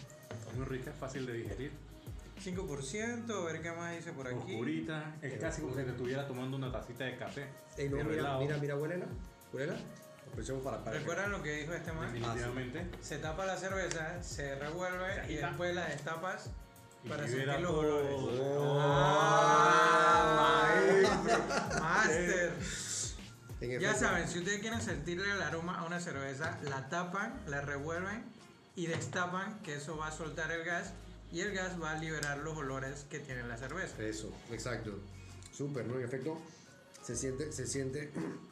[0.55, 1.73] muy rica, fácil de digerir,
[2.41, 4.37] 5%, a ver qué más dice por aquí.
[4.37, 7.49] oscurita, es casi como si te estuvieras tomando una tacita de café.
[7.77, 9.07] Eh, no, mira, helado, mira, mira, huélela.
[9.51, 9.77] Huélela.
[10.63, 10.81] Para.
[10.85, 12.13] para ¿Recuerdan lo que dijo este man?
[12.13, 12.87] Definitivamente.
[13.01, 15.47] Se tapa la cerveza, se revuelve y agita.
[15.47, 16.49] después la destapas
[17.03, 18.15] Y para sentir los olores.
[18.17, 18.79] Oh.
[18.81, 20.63] Ah,
[21.03, 22.53] maestro, Master.
[23.63, 27.61] En Ya saben, si ustedes quieren sentirle el aroma a una cerveza, la tapan, la
[27.61, 28.25] revuelven
[28.75, 30.91] y destapan, que eso va a soltar el gas
[31.31, 34.03] y el gas va a liberar los olores que tiene la cerveza.
[34.03, 34.99] Eso, exacto.
[35.55, 35.97] Súper, ¿no?
[35.97, 36.41] En efecto,
[37.01, 38.11] se siente, se siente,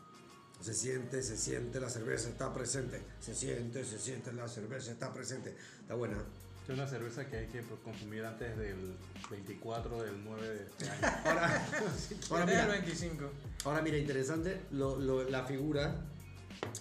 [0.62, 3.02] se siente, se siente, la cerveza está presente.
[3.20, 5.54] Se siente, se siente, la cerveza está presente.
[5.82, 6.24] Está buena.
[6.64, 8.96] Es una cerveza que hay que consumir antes del
[9.30, 11.02] 24 del 9 de este año.
[11.26, 11.64] Ahora, ahora
[11.96, 13.32] es el mira, 25.
[13.66, 15.96] ahora mira, interesante lo, lo- la figura,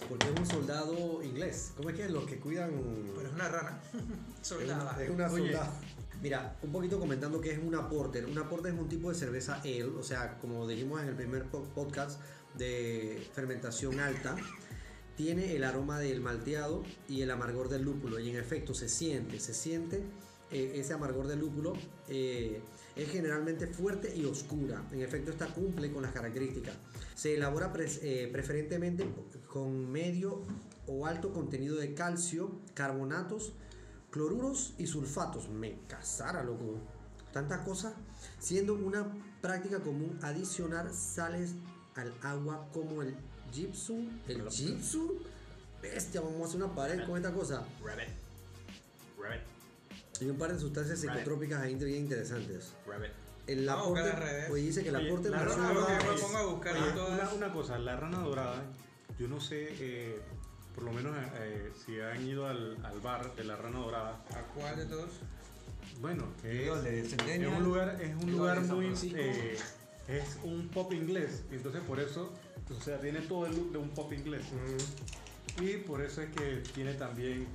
[0.07, 1.73] porque es un soldado inglés.
[1.75, 2.71] ¿Cómo es que los que cuidan?
[3.15, 3.79] Pero es una rana.
[4.41, 5.03] Soldada.
[5.03, 5.45] Es una Oye.
[5.51, 5.73] soldada.
[6.21, 8.25] Mira, un poquito comentando que es una porter.
[8.27, 11.45] Una porter es un tipo de cerveza ale, o sea, como dijimos en el primer
[11.45, 12.21] po- podcast
[12.53, 14.35] de fermentación alta,
[15.15, 18.19] tiene el aroma del malteado y el amargor del lúpulo.
[18.19, 20.03] Y en efecto se siente, se siente
[20.51, 21.73] eh, ese amargor del lúpulo.
[22.07, 22.61] eh,
[22.95, 24.85] es generalmente fuerte y oscura.
[24.91, 26.75] En efecto, esta cumple con las características.
[27.15, 29.07] Se elabora eh, preferentemente
[29.47, 30.41] con medio
[30.87, 33.53] o alto contenido de calcio, carbonatos,
[34.09, 35.49] cloruros y sulfatos.
[35.49, 36.79] Me casara, loco.
[37.31, 37.93] Tantas cosas.
[38.39, 39.09] Siendo una
[39.41, 41.55] práctica común adicionar sales
[41.95, 43.15] al agua como el
[43.51, 44.09] gypsum.
[44.27, 45.09] ¿El gypsum?
[45.81, 47.63] Bestia, vamos a hacer una pared con esta cosa.
[47.83, 48.09] Rabbit.
[49.19, 49.41] Rabbit.
[50.21, 51.11] Y un par de sustancias Rabbit.
[51.19, 52.73] psicotrópicas ahí bien interesantes.
[52.85, 53.11] Rabbit.
[53.47, 54.11] El aporte,
[54.49, 56.75] pues dice que el Oye, aporte la rana dorada yo me es- pongo a buscar
[56.77, 57.19] Oye, en todas.
[57.33, 58.63] una, una cosa, la rana dorada,
[59.17, 60.21] yo no sé, eh,
[60.75, 64.41] por lo menos eh, si han ido al, al bar de la rana dorada, ¿A
[64.53, 65.09] cuál de todos?
[65.99, 67.13] bueno, que es,
[67.47, 69.57] un lugar, es un lugar muy, eh,
[70.07, 72.31] es un pop inglés, entonces por eso,
[72.77, 74.43] o sea, tiene todo el look de un pop inglés.
[75.59, 77.47] Y por eso es que tiene también,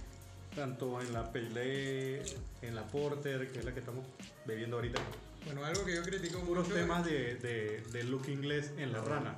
[0.55, 2.22] tanto en la Pale Ale,
[2.62, 4.05] en la Porter, que es la que estamos
[4.46, 5.00] bebiendo ahorita,
[5.44, 6.79] Bueno, algo que yo critico puros mucho.
[6.79, 9.37] temas de, de, de look inglés en la rana.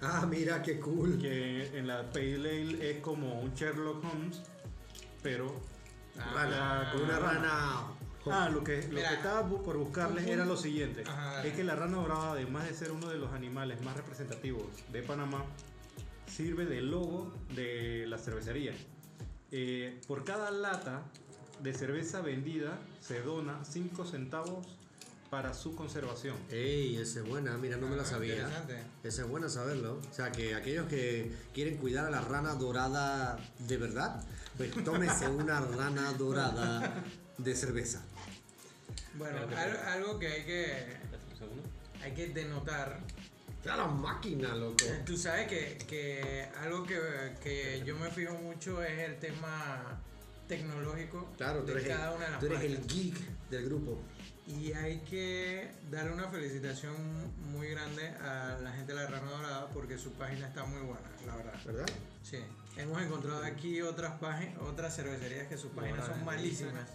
[0.00, 1.18] Ah, mira, qué cool.
[1.20, 4.40] Que en la Pale Ale es como un Sherlock Holmes,
[5.22, 5.60] pero...
[6.92, 7.82] Con una rana.
[8.26, 11.04] Ah, lo que, lo Mira, que estaba bu- por buscarles era lo siguiente.
[11.06, 11.44] Ajá.
[11.44, 15.02] Es que la rana dorada, además de ser uno de los animales más representativos de
[15.02, 15.44] Panamá,
[16.26, 18.72] sirve de logo de la cervecería.
[19.52, 21.02] Eh, por cada lata
[21.62, 24.66] de cerveza vendida se dona 5 centavos
[25.30, 26.36] para su conservación.
[26.50, 28.48] Ey, esa es buena, mira, no me la Ah, sabía.
[29.04, 30.00] Esa es buena saberlo.
[30.10, 34.24] O sea, que aquellos que quieren cuidar a la rana dorada de verdad,
[34.56, 37.04] pues tómese una rana dorada
[37.38, 38.02] de cerveza.
[39.14, 39.38] Bueno,
[39.86, 40.86] algo, que hay que,
[42.02, 43.00] hay que denotar.
[43.64, 44.84] ¡Ya la máquina, loco!
[44.84, 46.98] Eh, Tú sabes que, que algo que,
[47.42, 50.00] que yo me fijo mucho es el tema
[50.48, 53.16] tecnológico Claro, tú de eres, cada una de el, las tú eres el geek
[53.50, 54.00] del grupo.
[54.58, 56.94] Y hay que darle una felicitación
[57.52, 61.08] muy grande a la gente de la Rana Dorada porque su página está muy buena,
[61.26, 61.54] la verdad.
[61.64, 61.86] ¿Verdad?
[62.22, 62.38] Sí.
[62.76, 66.88] Hemos encontrado aquí otras páginas, otras cervecerías que sus páginas son malísimas.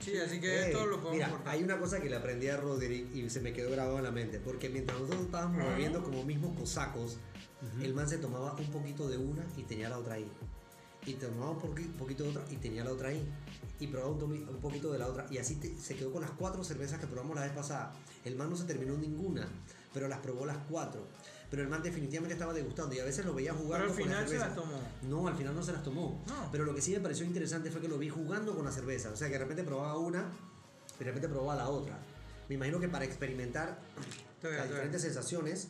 [0.00, 1.54] Sí, así que esto lo podemos mira, cortar.
[1.54, 4.10] hay una cosa que le aprendí a Roderick y se me quedó grabado en la
[4.10, 4.38] mente.
[4.40, 7.16] Porque mientras nosotros estábamos bebiendo como mismos cosacos,
[7.80, 10.30] el man se tomaba un poquito de una y tenía la otra ahí.
[11.06, 13.22] y tomaba un poqui- poquito de otra y tenía la otra ahí.
[13.80, 15.26] Y probaba un, un poquito de la otra.
[15.30, 17.92] Y así te- se quedó con las cuatro cervezas que probamos la vez pasada.
[18.24, 19.48] El man no se terminó ninguna,
[19.92, 21.06] pero las probó las cuatro.
[21.50, 23.98] Pero el man definitivamente estaba degustando y a veces lo veía Pero jugando al con
[24.00, 24.80] la final se las tomó.
[25.02, 26.22] No, al final no se las tomó.
[26.26, 26.48] No.
[26.50, 29.10] Pero lo que sí me pareció interesante fue que lo vi jugando con la cerveza.
[29.10, 30.24] O sea, que de repente probaba una
[30.96, 31.98] y de repente probaba la otra.
[32.48, 33.78] Me imagino que para experimentar
[34.42, 35.68] de las diferentes sensaciones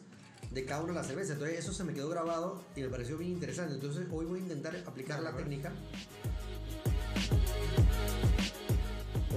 [0.51, 1.33] de cada una de las cervezas.
[1.33, 3.75] Entonces eso se me quedó grabado y me pareció bien interesante.
[3.75, 5.73] Entonces hoy voy a intentar aplicar la técnica.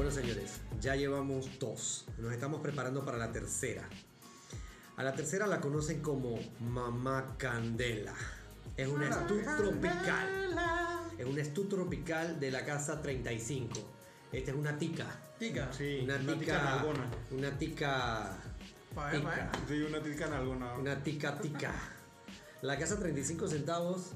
[0.07, 2.05] Bueno señores, ya llevamos dos.
[2.17, 3.89] Nos estamos preparando para la tercera.
[4.95, 8.13] A la tercera la conocen como Mamá Candela.
[8.77, 10.55] Es una estud tropical.
[11.17, 13.73] Es una estud tropical de la casa 35.
[14.31, 15.07] Esta es una tica.
[15.37, 15.73] Tica.
[15.73, 16.63] Sí, Una una tica tica.
[16.63, 17.11] nalgona.
[17.31, 18.37] Una tica.
[19.67, 20.73] Sí, una tica nalgona.
[20.75, 21.73] Una tica tica.
[22.61, 24.13] La casa 35 centavos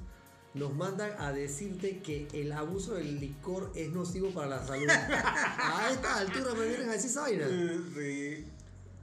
[0.54, 4.88] nos mandan a decirte que el abuso del licor es nocivo para la salud.
[4.90, 7.48] A esta altura me vienen a decir esa vaina.
[7.96, 8.46] Sí.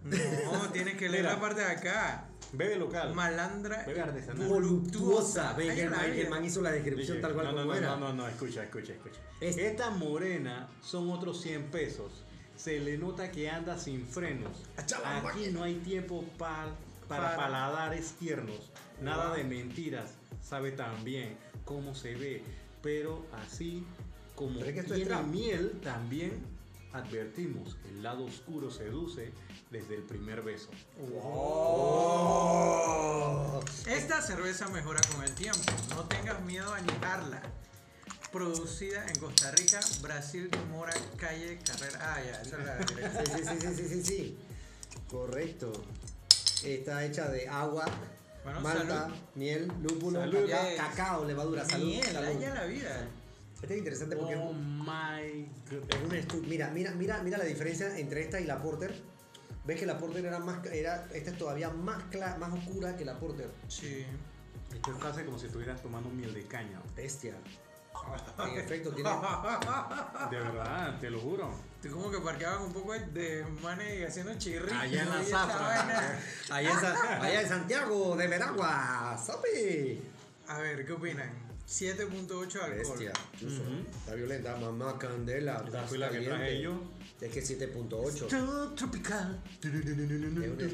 [0.05, 1.35] No, tienes que leer Mira.
[1.35, 2.25] la parte de acá.
[2.53, 3.15] Bebe local.
[3.15, 3.85] Malandra.
[3.87, 4.49] Bebe artesanal.
[4.49, 5.53] Voluptuosa.
[5.55, 7.73] Ven, Ay, el, man, el man hizo la descripción Dije, tal cual no, no, como
[7.73, 7.89] no, era.
[7.91, 9.21] No, no, no, escucha, escucha, escucha.
[9.41, 12.25] Es- Esta morena son otros 100 pesos.
[12.57, 14.65] Se le nota que anda sin frenos.
[14.77, 16.75] Aquí no hay tiempo pa-
[17.09, 17.37] para Para.
[17.37, 18.71] paladares tiernos.
[19.03, 20.11] Nada de mentiras.
[20.43, 22.43] Sabe tan bien cómo se ve.
[22.83, 23.87] Pero así
[24.35, 25.27] como es que esto es tiene trap.
[25.27, 26.43] miel, también
[26.93, 27.77] advertimos.
[27.89, 29.33] El lado oscuro seduce
[29.71, 30.71] desde el primer beso.
[31.23, 32.41] Oh.
[33.87, 35.61] Esta cerveza mejora con el tiempo.
[35.91, 37.43] No tengas miedo a añejarla.
[38.33, 41.99] Producida en Costa Rica, Brasil, Mora, Calle, Carrera.
[42.15, 44.39] Ah, ya, esa es la sí, sí, sí, sí, sí, sí.
[45.11, 45.73] Correcto.
[46.63, 47.87] Está hecha de agua,
[48.45, 49.17] Bueno, malta, salud.
[49.35, 50.51] miel, lúpulo, Salud.
[50.77, 51.87] cacao, levadura, salud.
[51.87, 52.41] Miel, salud.
[52.55, 53.07] la vida.
[53.61, 56.13] Este es interesante porque es Oh un- my god.
[56.15, 58.95] es estu- Mira, mira, mira, mira la diferencia entre esta y la Porter.
[59.65, 63.05] ¿Ves que la Porter era más, era, esta es todavía más clara, más oscura que
[63.05, 63.51] la Porter?
[63.69, 64.07] Sí.
[64.75, 66.81] Esto es casi como si estuvieras tomando miel de caña.
[66.97, 67.35] Bestia.
[68.39, 69.11] En efecto, tiene.
[70.31, 71.51] De verdad, te lo juro.
[71.83, 74.73] Tú como que parqueaban un poco de manes haciendo chirritos.
[74.77, 76.19] Allá en la zafra.
[76.51, 80.01] Allá en, Sa- allá en Santiago de Veragua, ¿sabe?
[80.49, 81.31] A ver, ¿qué opinan?
[81.69, 82.69] 7.8 alcohol.
[82.79, 83.13] Bestia.
[83.99, 84.57] Está violenta.
[84.57, 85.63] Mamá Candela.
[85.67, 86.83] Esta fue la que traje yo.
[87.21, 88.75] Es que 7.8.
[88.75, 89.41] tropical.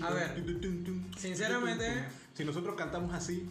[0.03, 0.45] A ver,
[1.19, 3.49] sinceramente- Si nosotros cantamos así,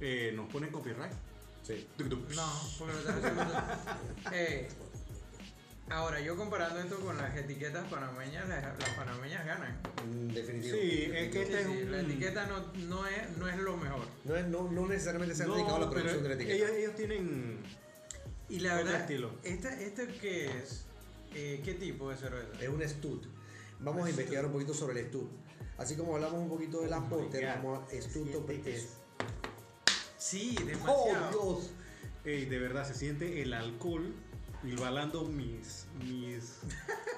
[0.00, 1.12] eh, nos ponen copyright.
[1.62, 1.86] Sí.
[1.98, 2.06] No,
[2.78, 3.52] porque lo estás haciendo.
[4.32, 4.68] Eh,
[5.90, 9.78] ahora, yo comparando esto con las etiquetas panameñas, las, las panameñas ganan.
[10.08, 10.76] Mm, Definitivo.
[10.76, 11.92] Sí, es que Sí, este es sí, un...
[11.92, 14.06] La etiqueta no, no, es, no es lo mejor.
[14.24, 16.56] No, es- no, no necesariamente se han No, dedicado a la producción de la etiqueta.
[16.56, 17.58] ellos, ellos tienen...
[18.48, 19.30] Y la verdad, estilo.
[19.44, 20.84] ¿esta, ¿este qué es?
[21.34, 22.48] Eh, ¿Qué tipo de cerveza?
[22.60, 23.24] Es un stud.
[23.78, 25.28] Vamos a investigar un poquito sobre el stud.
[25.78, 28.26] Así como hablamos un poquito de la Oh porter, vamos a stud.
[28.26, 28.88] Se siente que es- es-
[30.18, 31.30] Sí, ¡Oh, demasiado.
[31.30, 31.70] Dios!
[32.24, 34.12] Ey, de verdad, se siente el alcohol
[34.64, 35.86] igualando mis...
[36.04, 36.44] mis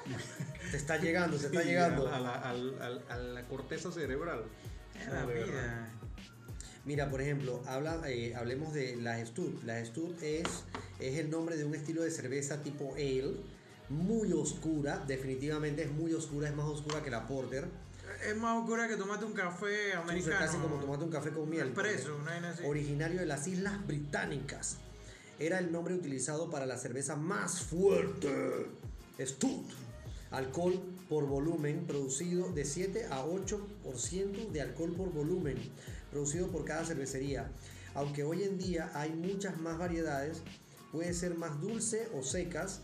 [0.71, 2.09] Te está llegando, se está Sí, llegando.
[2.09, 2.35] A la,
[3.09, 4.45] a la corteza cerebral.
[4.99, 5.47] Es la No, de vida.
[5.47, 5.89] verdad.
[6.85, 9.63] Mira, por ejemplo, habla, eh, hablemos de las Stud.
[9.65, 10.49] Las Stud es,
[10.99, 13.35] es el nombre de un estilo de cerveza tipo ale,
[13.89, 17.69] muy oscura, definitivamente es muy oscura, es más oscura que la porter.
[18.27, 20.37] Es más oscura que tomarte un café Es americano.
[20.39, 21.69] casi como tomarte un café con miel.
[21.69, 22.65] Expreso, una vaina así.
[22.65, 24.79] Originario de las Islas Británicas.
[25.43, 28.69] Era el nombre utilizado para la cerveza más fuerte.
[29.19, 29.65] Stud.
[30.31, 35.59] Alcohol por volumen producido de 7 a 8% de alcohol por volumen
[36.13, 37.51] producido por cada cervecería.
[37.95, 40.43] Aunque hoy en día hay muchas más variedades,
[40.93, 42.83] puede ser más dulce o secas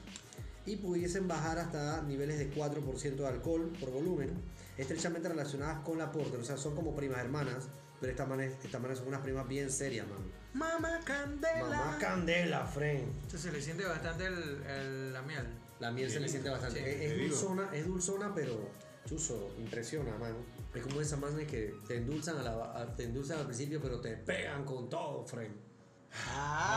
[0.67, 4.31] y pudiesen bajar hasta niveles de 4% de alcohol por volumen,
[4.77, 7.69] estrechamente relacionadas con la porter, o sea, son como primas hermanas,
[8.01, 10.38] pero estas manes, estas manes son unas primas bien serias, man.
[10.59, 11.69] Mamá Candela.
[11.69, 13.03] Mamá Candela, friend.
[13.17, 15.47] Entonces se le siente bastante el, el- la miel.
[15.81, 16.81] La miel se le siente bastante.
[16.81, 18.71] Sí, es, dulzona, es dulzona, pero
[19.07, 20.35] chuzo, impresiona, man.
[20.75, 24.01] Es como esas manes que te endulzan, a la, a- te endulzan al principio, pero
[24.01, 25.55] te pegan con todo, friend.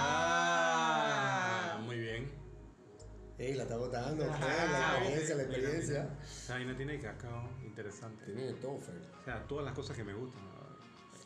[0.04, 2.32] Ah, muy bien.
[3.38, 6.10] Ey, la está botando, Ajá, la experiencia, la experiencia.
[6.24, 8.26] Esa vaina tiene cacao, interesante.
[8.26, 9.04] Tiene de todo, friend.
[9.20, 10.41] O sea, todas las cosas que me gustan.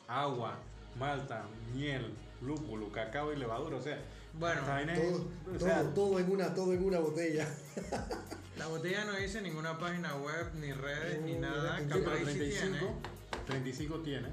[0.08, 0.58] Agua,
[0.98, 3.78] malta, miel, lúpulo, cacao y levadura.
[3.78, 4.00] O sea,
[4.34, 7.48] Bueno, es- Todo, o todo, sea, todo en una, todo en una botella.
[8.58, 11.78] La botella no dice ninguna página web, ni redes, ni No, nada.
[11.80, 13.45] sí, Capaz pero y sí 35, tiene.
[13.48, 14.28] 35 tiene.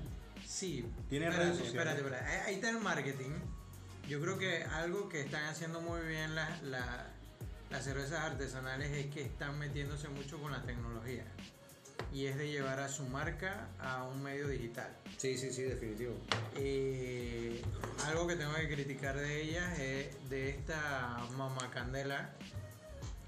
[0.46, 0.86] Sí.
[1.08, 1.94] Tiene espérate, redes sociales.
[1.94, 2.42] Espérate, espérate.
[2.46, 3.30] Ahí- está el marketing.
[4.08, 7.06] Yo creo que algo que están haciendo muy bien las, la-
[7.70, 11.24] las cervezas artesanales es que están metiéndose mucho con la tecnología.
[12.12, 14.90] Y es de llevar a su marca a un medio digital.
[15.16, 16.12] Sí, sí, sí, definitivo.
[16.56, 17.62] Eh,
[18.06, 22.32] algo que tengo que criticar de ellas es de esta mamá candela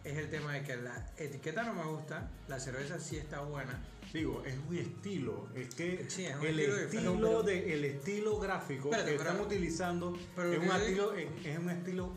[0.05, 3.83] es el tema de que la etiqueta no me gusta, la cerveza sí está buena.
[4.13, 7.51] Digo, es un estilo, es que Sí, es un el estilo estilo, diferente.
[7.69, 11.13] de, el estilo gráfico Espérate, que pero- están utilizando pero es lo un, que yo
[11.15, 12.13] estilo, es, es un estilo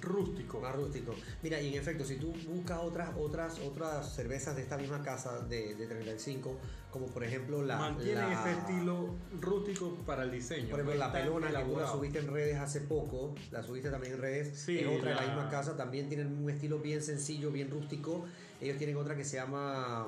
[0.00, 0.60] rústico.
[0.60, 1.14] Más rústico.
[1.42, 5.40] Mira, y en efecto, si tú buscas otras otras otras cervezas de esta misma casa
[5.40, 6.56] de, de 35,
[6.90, 7.76] como por ejemplo la.
[7.78, 10.70] Mantienen la- ese estilo rústico para el diseño.
[10.70, 14.14] Por ejemplo, la pelona que tú la subiste en redes hace poco, la subiste también
[14.14, 17.02] en redes, Sí, es otra de la la- misma casa, también tienen un estilo bien
[17.02, 18.24] sencillo, bien rústico.
[18.60, 20.06] Ellos tienen otra que se llama.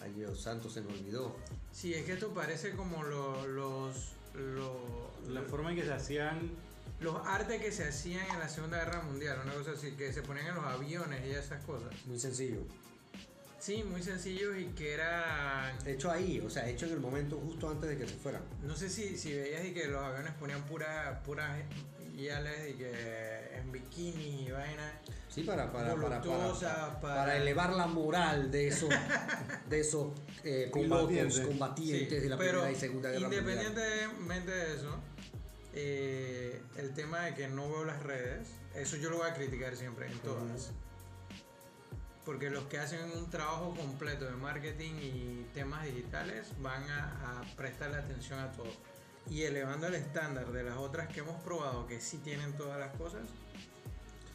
[0.00, 1.34] Ay Dios santo, se me olvidó.
[1.72, 6.50] Sí, es que esto parece como lo- los, lo- La forma en que se hacían
[7.00, 10.22] los artes que se hacían en la Segunda Guerra Mundial, una cosa así, que se
[10.22, 11.90] ponían en los aviones y esas cosas.
[12.06, 12.60] Muy sencillo.
[13.58, 15.74] Sí, muy sencillos y que eran...
[15.86, 18.42] Hecho ahí, o sea, hecho en el momento justo antes de que se fueran.
[18.62, 21.58] No sé si, si veías y que los aviones ponían puras puras
[22.14, 25.00] yales y que en bikini y vaina.
[25.30, 28.90] Sí, para, para, para, para, para, para- elevar la moral de esos,
[29.70, 30.12] de esos
[30.44, 31.40] eh, pilotos Combatientes.
[31.40, 33.42] combatientes Sí, de la Primera y Segunda Guerra Mundial.
[33.48, 34.94] independientemente de eso,
[35.74, 39.76] eh, el tema de que no veo las redes, eso yo lo voy a criticar
[39.76, 40.70] siempre en todas.
[42.24, 47.56] Porque los que hacen un trabajo completo de marketing y temas digitales van a, a
[47.56, 48.72] prestarle atención a todo.
[49.28, 52.94] Y elevando el estándar de las otras que hemos probado, que sí tienen todas las
[52.96, 53.22] cosas,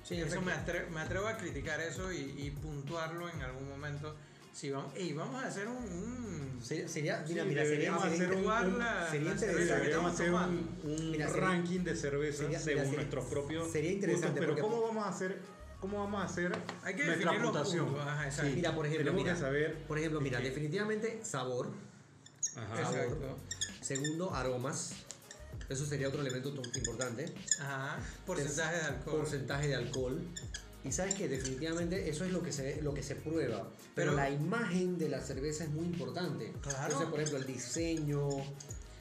[0.03, 4.15] Sí, eso me, atre- me atrevo a criticar eso y, y puntuarlo en algún momento.
[4.53, 8.33] Si vamos, ey, vamos a hacer un, un- Sería, sería- mira, Sí, mira, sería, hacer
[8.33, 9.73] un- la- sería interesante.
[9.75, 13.71] Deberíamos hacer un, un Mira, sería- ranking de cervezas sería- según mira, sería- nuestros propios
[13.71, 15.39] sería interesante gustos, pero porque- ¿cómo vamos a hacer
[15.79, 16.51] cómo vamos a hacer
[16.83, 17.95] Hay que nuestra puntuación?
[18.25, 18.51] exacto.
[18.53, 21.69] Mira, por ejemplo, mira, saber por ejemplo, mira, que- definitivamente sabor.
[22.57, 22.81] Ajá.
[22.81, 23.37] Exacto.
[23.81, 24.91] Segundo, aromas.
[25.69, 27.33] Eso sería otro elemento to- importante.
[27.61, 27.99] Ajá.
[28.25, 29.19] Porcentaje de alcohol.
[29.19, 30.21] Porcentaje de alcohol.
[30.83, 33.69] Y sabes que definitivamente eso es lo que se lo que se prueba.
[33.95, 36.53] Pero, Pero- la imagen de la cerveza es muy importante.
[36.61, 36.77] Claro.
[36.85, 38.29] Entonces, por ejemplo, el diseño.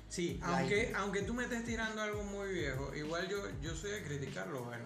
[0.09, 4.03] Sí, aunque, aunque tú me estés tirando algo muy viejo, igual yo, yo soy de
[4.03, 4.85] criticarlo, bueno.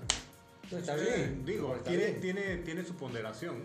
[0.71, 1.45] No, está Sí, bien.
[1.45, 2.21] Digo, está tiene, bien.
[2.21, 3.63] tiene, tiene su ponderación,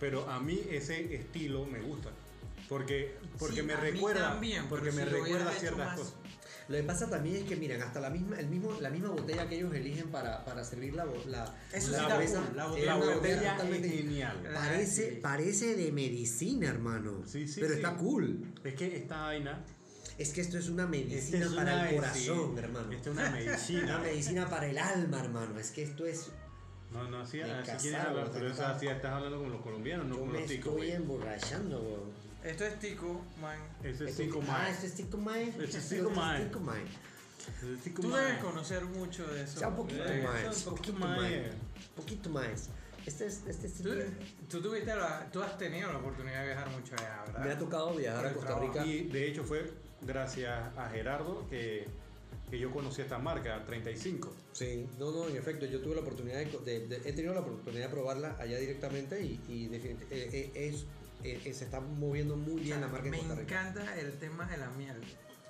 [0.00, 2.10] pero a mí ese estilo me gusta.
[2.68, 6.14] Porque, porque Sí, me recuerda, también, porque me si recuerda ciertas cosas.
[6.68, 9.46] Lo que pasa también es que, miren, hasta la misma, el mismo, la misma botella
[9.48, 12.66] que ellos eligen para, para servir la, la, Eso la sí está cerveza, cool, la
[12.66, 14.50] botella- La botella es genial.
[14.54, 15.18] Parece, Sí.
[15.20, 17.22] parece de medicina, hermano.
[17.26, 17.80] Sí, sí, pero sí.
[17.80, 18.52] está cool.
[18.64, 19.62] Es que esta vaina
[20.16, 22.92] Es que esto es una medicina es para una- el corazón, hermano.
[22.92, 23.98] Esta es una Una medicina.
[23.98, 25.58] medicina para el alma, hermano.
[25.58, 26.30] Es que esto es.
[26.92, 30.20] No, no, así, así quieres hablar, pero así estás hablando con los colombianos, no Yo
[30.20, 30.66] con me los ticos.
[30.72, 30.92] estoy güey.
[30.92, 32.24] emborrachando, weón.
[32.44, 33.58] Esto es tico, man.
[33.82, 34.70] Ese es Esto- tico Ah, más.
[34.74, 35.48] esto es tico mae.
[35.48, 36.42] Este es tico mae.
[36.42, 38.20] Ese es tico Tú más.
[38.24, 39.60] debes conocer mucho de eso.
[39.60, 40.66] Ya un poquito Eh, más.
[40.66, 41.30] un poquito poquito más.
[41.96, 42.68] Poquito más.
[43.06, 43.42] Este es.
[43.46, 43.90] Este es Tú,
[44.48, 47.44] tú tuviste la- tú has tenido la oportunidad de viajar mucho allá, ¿verdad?
[47.44, 48.66] me ha tocado viajar a Costa trabajo.
[48.72, 48.86] Rica.
[48.86, 49.70] Y de hecho fue
[50.02, 51.86] gracias a Gerardo que,
[52.50, 54.34] que yo conocí esta marca, 35.
[54.52, 57.40] Sí, no, no, en efecto, yo tuve la oportunidad de, de- de- he tenido la
[57.40, 60.84] oportunidad de probarla allá directamente y, y eh, eh, es,
[61.24, 63.60] eh, eh, se está moviendo muy bien la marca en Me Costa Rica.
[63.70, 65.00] encanta el tema de la miel.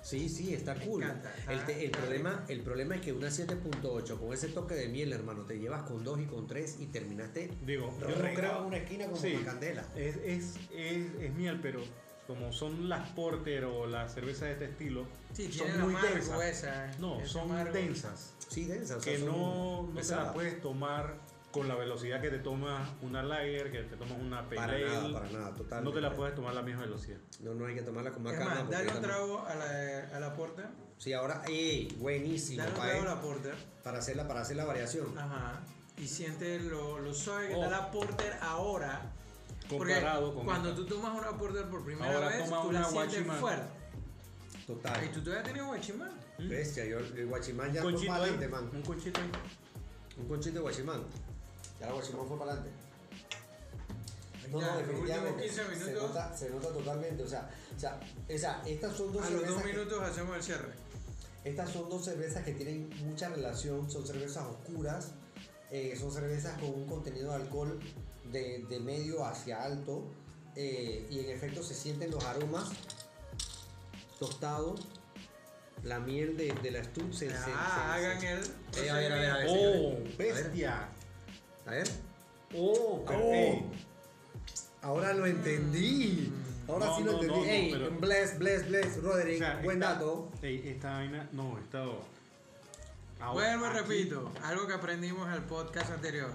[0.01, 1.01] Sí, sí, está Me cool.
[1.03, 4.49] encanta, está- el, te- el está problema, el problema es que una 7.8 con ese
[4.49, 8.07] toque de miel, hermano, te llevas con 2 y con 3 y terminaste Digo, yo
[8.09, 8.59] no regado creo.
[8.59, 9.33] en una esquina como Sí.
[9.35, 9.85] una candela.
[9.95, 11.81] Es, es, es, es miel, pero
[12.27, 16.39] como son las porter o las cervezas de este estilo, Sí, son muy densas.
[16.43, 16.91] esa.
[16.99, 17.73] No, son amargo.
[17.73, 18.33] densas.
[18.47, 20.27] Sí, densa, o sea, Que no, no te pesadas.
[20.27, 21.17] la puedes tomar
[21.55, 25.13] con la velocidad que te tomas una lager, que te tomas una pale Para nada,
[25.13, 25.83] para nada, total.
[25.85, 27.17] No te la puedes tomar a la misma velocidad.
[27.39, 28.55] No, no hay que tomarla con más Es calma.
[28.55, 30.65] más, dale un trago a la, a la porter.
[30.97, 33.55] Sí, ahora, ey, buenísimo, Dale un trago a la porter.
[33.83, 35.17] para hacer la, para hacer la variación.
[35.17, 35.61] Ajá.
[35.97, 37.63] Y siente lo, lo suave que Oh.
[37.63, 39.13] está la porter ahora.
[39.69, 40.81] Comparado Porque con cuando esta.
[40.81, 43.39] tú tomas una porter por primera Ahora vez, toma tú una la sientes Guachimán.
[43.39, 43.63] fuerte.
[44.67, 45.05] Total.
[45.05, 46.11] Y tú todavía tienes guachimán.
[46.37, 48.69] Bestia, yo el guachimán ya ahí, adelante, man.
[48.73, 49.31] un conchito ahí.
[50.17, 51.01] Un conchito de guachimán.
[51.87, 52.71] El guachimán fue para adelante.
[54.51, 55.43] No, Ya, no, los definitivamente.
[55.43, 56.03] 15 Se minutos.
[56.09, 57.23] nota, se nota totalmente.
[57.23, 57.99] O sea, o sea,
[58.33, 59.55] o sea, estas son dos A los cervezas.
[59.55, 60.73] dos que- minutos hacemos el cierre.
[61.43, 63.89] estas son dos cervezas que tienen mucha relación.
[63.89, 65.11] Son cervezas oscuras.
[65.71, 67.79] eh, son cervezas con un contenido de alcohol
[68.31, 70.03] de, de medio hacia alto.
[70.55, 72.69] eh, y en efecto se sienten los aromas
[74.19, 74.81] tostados.
[75.83, 78.85] la miel de, de la se, se- Ah, se- hagan se- el.
[78.85, 79.47] Eh, a ver, a ver, a ver.
[79.49, 80.17] ¡Oh, señores.
[80.17, 80.89] bestia!
[81.65, 81.87] A ver.
[82.55, 83.63] ¡Oh, Oh.
[84.81, 86.31] Ahora lo entendí.
[86.67, 87.39] Ahora No, sí lo no, entendí.
[87.39, 89.35] no, no, Ey, pero- bless, bless, bless, Roderick.
[89.35, 90.31] o sea, buen esta- dato.
[90.41, 91.79] ey, esta vaina, no, esta...
[93.19, 96.31] ahora, Vuelvo y repito, algo que aprendimos en el podcast anterior.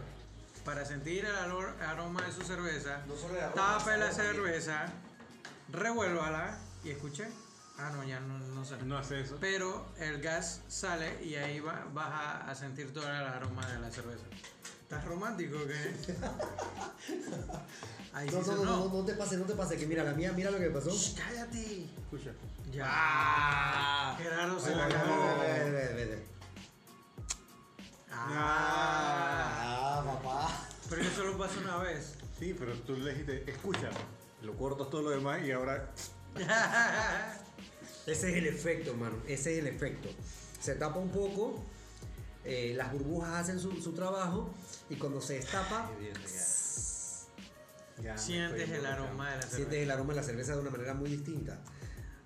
[0.65, 1.35] Para sentir el
[1.81, 4.87] aroma de su cerveza, No solo el aroma, tape la cerveza,
[5.73, 7.29] revuélvala y escuché.
[7.79, 8.83] Ah, no, ya no, no sale.
[8.83, 9.39] No hace eso.
[9.41, 13.79] Pero el gas sale y ahí va, vas a, a sentir todo el aroma de
[13.81, 14.25] la cerveza.
[14.91, 15.73] ¿Estás romántico o qué?
[18.13, 19.79] Ahí No, sí no, no, no, no te pases, no te pases.
[19.79, 20.91] Que mira, la mía, mira lo que pasó.
[20.91, 21.85] Shh, cállate.
[21.97, 22.33] Escucha.
[22.73, 24.17] Ya.
[24.19, 25.39] Gerardo se la acabó.
[25.39, 26.25] ve, ve, ve, ve, ve.
[28.11, 29.63] Ah.
[29.63, 30.59] Ah, papá.
[30.89, 32.15] Pero eso solo pasa una vez.
[32.41, 33.91] Sí, pero tú le dijiste, escucha.
[34.43, 35.89] Lo cortas todo lo demás y ahora...
[38.09, 39.19] Ese es el efecto, hermano.
[39.29, 40.09] Ese es el efecto.
[40.61, 41.63] Se tapa un poco,
[42.45, 44.51] eh, las burbujas hacen su, su trabajo
[44.89, 45.91] y cuando se destapa,
[48.03, 49.57] Ya me Sientes el aroma de la cerveza.
[49.57, 51.59] sientes el aroma de la cerveza de una manera muy distinta.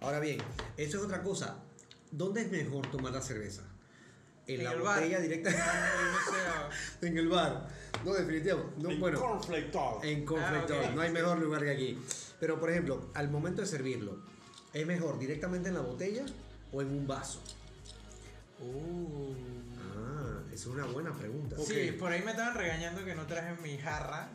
[0.00, 0.38] Ahora bien,
[0.76, 1.56] eso es otra cosa.
[2.10, 3.62] ¿Dónde es mejor tomar la cerveza?
[4.46, 4.96] En, En la el bar.
[5.00, 5.50] botella directa.
[7.02, 7.68] En el bar.
[8.04, 8.70] No, definitivo.
[8.76, 10.04] No, En bueno, Cornflake Talk.
[10.04, 11.98] En conflicto, Ah, no hay mejor lugar que aquí.
[12.38, 14.18] Pero por ejemplo, al momento de servirlo,
[14.74, 16.26] ¿es mejor directamente en la botella
[16.72, 17.40] o en un vaso?
[18.60, 19.32] Uh.
[20.54, 21.56] Es una buena pregunta.
[21.66, 24.28] Sí, por ahí me estaban regañando que no traje mi jarra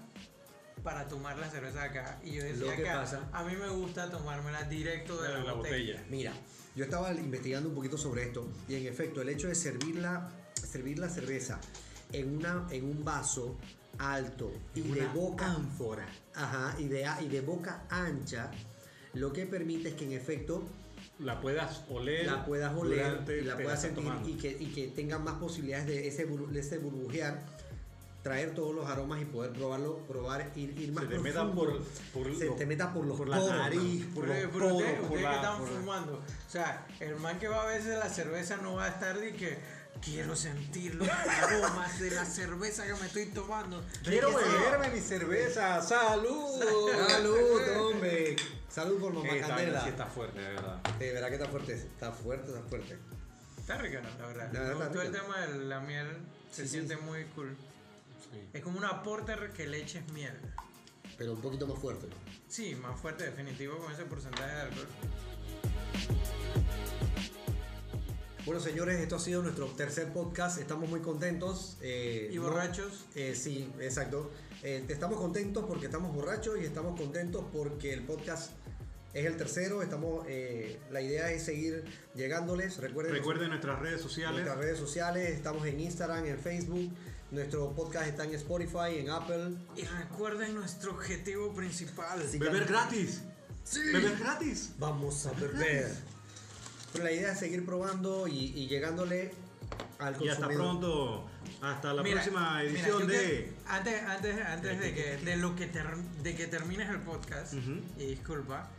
[0.83, 2.19] para tomar la cerveza acá.
[2.23, 5.29] Y yo Lo decía que que, a- pasa- a mí me gusta tomármela directo de
[5.29, 5.77] De la, la botella.
[5.93, 6.05] botella.
[6.09, 6.33] Mira,
[6.75, 10.29] yo estaba investigando un poquito sobre esto y en efecto el hecho de servir la,
[10.55, 11.59] servir la cerveza
[12.11, 13.57] en, una, en un vaso
[13.97, 16.05] alto y de boca ánfora.
[16.35, 18.51] ajá, y de, y de boca ancha,
[19.13, 20.63] lo que permite es que en efecto
[21.19, 22.25] La puedas oler.
[22.25, 26.07] la puedas oler y la puedas sentir y que, y que tenga más posibilidades de
[26.07, 27.43] ese, de ese burbujear,
[28.23, 31.81] traer todos los aromas y poder probarlo, probar, ir, ir más Se te meta por,
[32.13, 34.99] por, se lo- te meta por los por la nariz, por los pero poros, ustedes,
[34.99, 37.65] por ustedes la- que están por la- fumando, o sea, el man que va a
[37.65, 39.57] veces la cerveza no va a estar de que
[40.01, 43.81] quiero sentir los aromas de la cerveza que me estoy tomando.
[44.03, 45.81] Quiero beberme mi cerveza.
[45.81, 46.61] ¡Salud!
[47.09, 48.35] Salud, hombre.
[48.69, 49.81] Salud por Candela.
[49.83, 50.77] sí está fuerte, de verdad.
[50.99, 52.97] De verdad que está fuerte, está fuerte, está fuerte.
[53.57, 54.49] Está rica, la verdad.
[54.53, 56.07] La verdad Me gustó el tema de la miel,
[56.51, 57.01] se Sí, sí, siente sí.
[57.03, 57.55] muy cool.
[58.31, 58.39] Sí.
[58.53, 60.33] Es como una porter que le eches miel.
[61.17, 62.07] Pero un poquito más fuerte.
[62.47, 64.87] Sí, más fuerte definitivo con ese porcentaje de alcohol.
[68.45, 70.59] Bueno, señores, esto ha sido nuestro tercer podcast.
[70.59, 71.77] Estamos muy contentos.
[71.81, 73.05] eh, Y no- borrachos.
[73.15, 74.31] eh, sí, exacto.
[74.63, 78.51] Eh, estamos contentos porque estamos borrachos y estamos contentos porque el podcast
[79.13, 79.81] es el tercero.
[79.81, 81.85] Estamos, eh, la idea es seguir
[82.15, 82.77] llegándoles.
[82.77, 84.33] Recuerden, Recuerden nuestras redes sociales.
[84.33, 85.29] nuestras redes sociales.
[85.29, 86.91] Estamos en Instagram, en Facebook.
[87.31, 89.55] Nuestro podcast está en Spotify, en Apple.
[89.77, 92.21] Y recuerden nuestro objetivo principal.
[92.29, 92.37] Sí.
[92.37, 93.21] Beber gratis.
[93.93, 94.71] Beber gratis.
[94.77, 95.93] Vamos a beber.
[96.91, 99.31] Pero la idea es seguir probando y, y llegándole
[99.99, 101.29] al Y hasta pronto.
[101.61, 103.17] Hasta la Mira, próxima mira, edición yo de.
[103.17, 107.53] que- antes, antes, antes de que de lo que ter- de que termines el podcast,
[107.53, 107.81] Ujú.
[107.97, 108.69] y disculpa,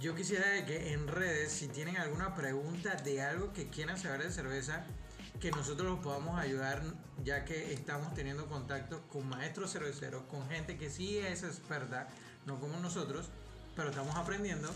[0.00, 4.30] yo quisiera que en redes, si tienen alguna pregunta de algo que quieran saber de
[4.32, 4.84] cerveza,
[5.40, 6.82] que nosotros los podamos ayudar,
[7.24, 12.08] ya que estamos teniendo contacto con maestros cerveceros, con gente que sí es experta,
[12.46, 13.28] no como nosotros,
[13.76, 14.70] pero estamos aprendiendo.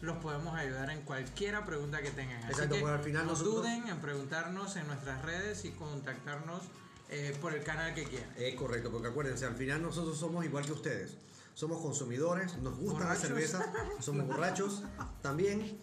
[0.00, 2.36] Los podemos ayudar en cualquiera pregunta que tengan.
[2.42, 5.70] Así Exacto, que pues al final no nosotros- duden en preguntarnos en nuestras redes y
[5.70, 6.62] contactarnos
[7.08, 8.28] eh, por el canal que quieran.
[8.36, 11.12] Es correcto, porque acuérdense, al final nosotros somos igual que ustedes.
[11.54, 13.22] Somos consumidores, nos gusta Borrachos.
[13.22, 14.82] la cerveza, somos borrachos
[15.22, 15.78] también.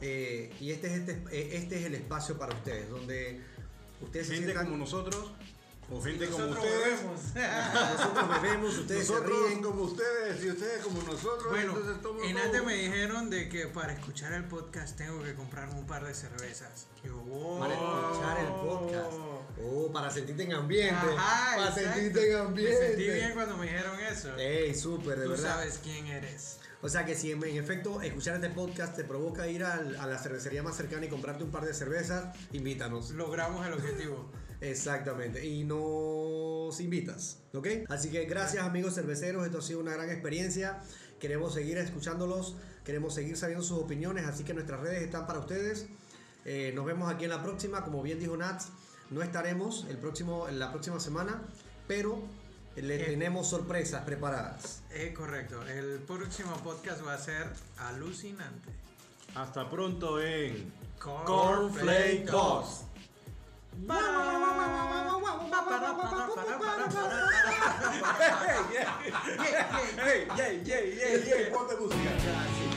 [0.00, 3.40] eh, y este es, este, eh, este es el espacio para ustedes, donde
[4.02, 4.64] ustedes se sientan.
[4.66, 5.30] como nosotros.
[5.90, 7.00] O gente como Nosotros ustedes.
[7.74, 9.62] Nosotros bebemos, ustedes Nosotros se ríen.
[9.62, 11.50] como ustedes y ustedes como nosotros.
[11.50, 11.74] Bueno,
[12.24, 16.04] en antes me dijeron de que para escuchar el podcast tengo que comprarme un par
[16.06, 16.86] de cervezas.
[17.04, 17.58] Yo, oh.
[17.60, 19.12] Para escuchar el podcast.
[19.62, 20.94] Oh, para sentirte en ambiente.
[21.16, 21.90] Ajá, para exacto.
[21.92, 22.80] sentirte en ambiente.
[22.80, 24.36] Me sentí bien cuando me dijeron eso.
[24.36, 25.56] Ey, súper, de Tú verdad.
[25.56, 26.58] sabes quién eres.
[26.82, 30.06] O sea que si en, en efecto escuchar este podcast te provoca ir al- a
[30.06, 33.10] la cervecería más cercana y comprarte un par de cervezas, invítanos.
[33.10, 34.30] Logramos el objetivo.
[34.64, 37.66] Exactamente, y nos invitas, ¿ok?
[37.88, 40.80] Así que gracias amigos cerveceros, esto ha sido una gran experiencia.
[41.20, 45.86] Queremos seguir escuchándolos, queremos seguir sabiendo sus opiniones, así que nuestras redes están para ustedes.
[46.46, 48.68] Eh, nos vemos aquí en la próxima, como bien dijo Nats,
[49.10, 51.42] no estaremos el próximo, en la próxima semana,
[51.86, 52.22] pero
[52.76, 53.04] le Eh.
[53.04, 54.82] tenemos sorpresas preparadas.
[54.92, 55.62] Es correcto.
[55.66, 57.46] El próximo podcast va a ser
[57.78, 58.70] alucinante.
[59.34, 62.84] Hasta pronto en Cornflake 2.
[68.34, 68.90] Yeah, yeah.
[69.96, 72.73] Hey, yay, yay, yay, yay, ponte música.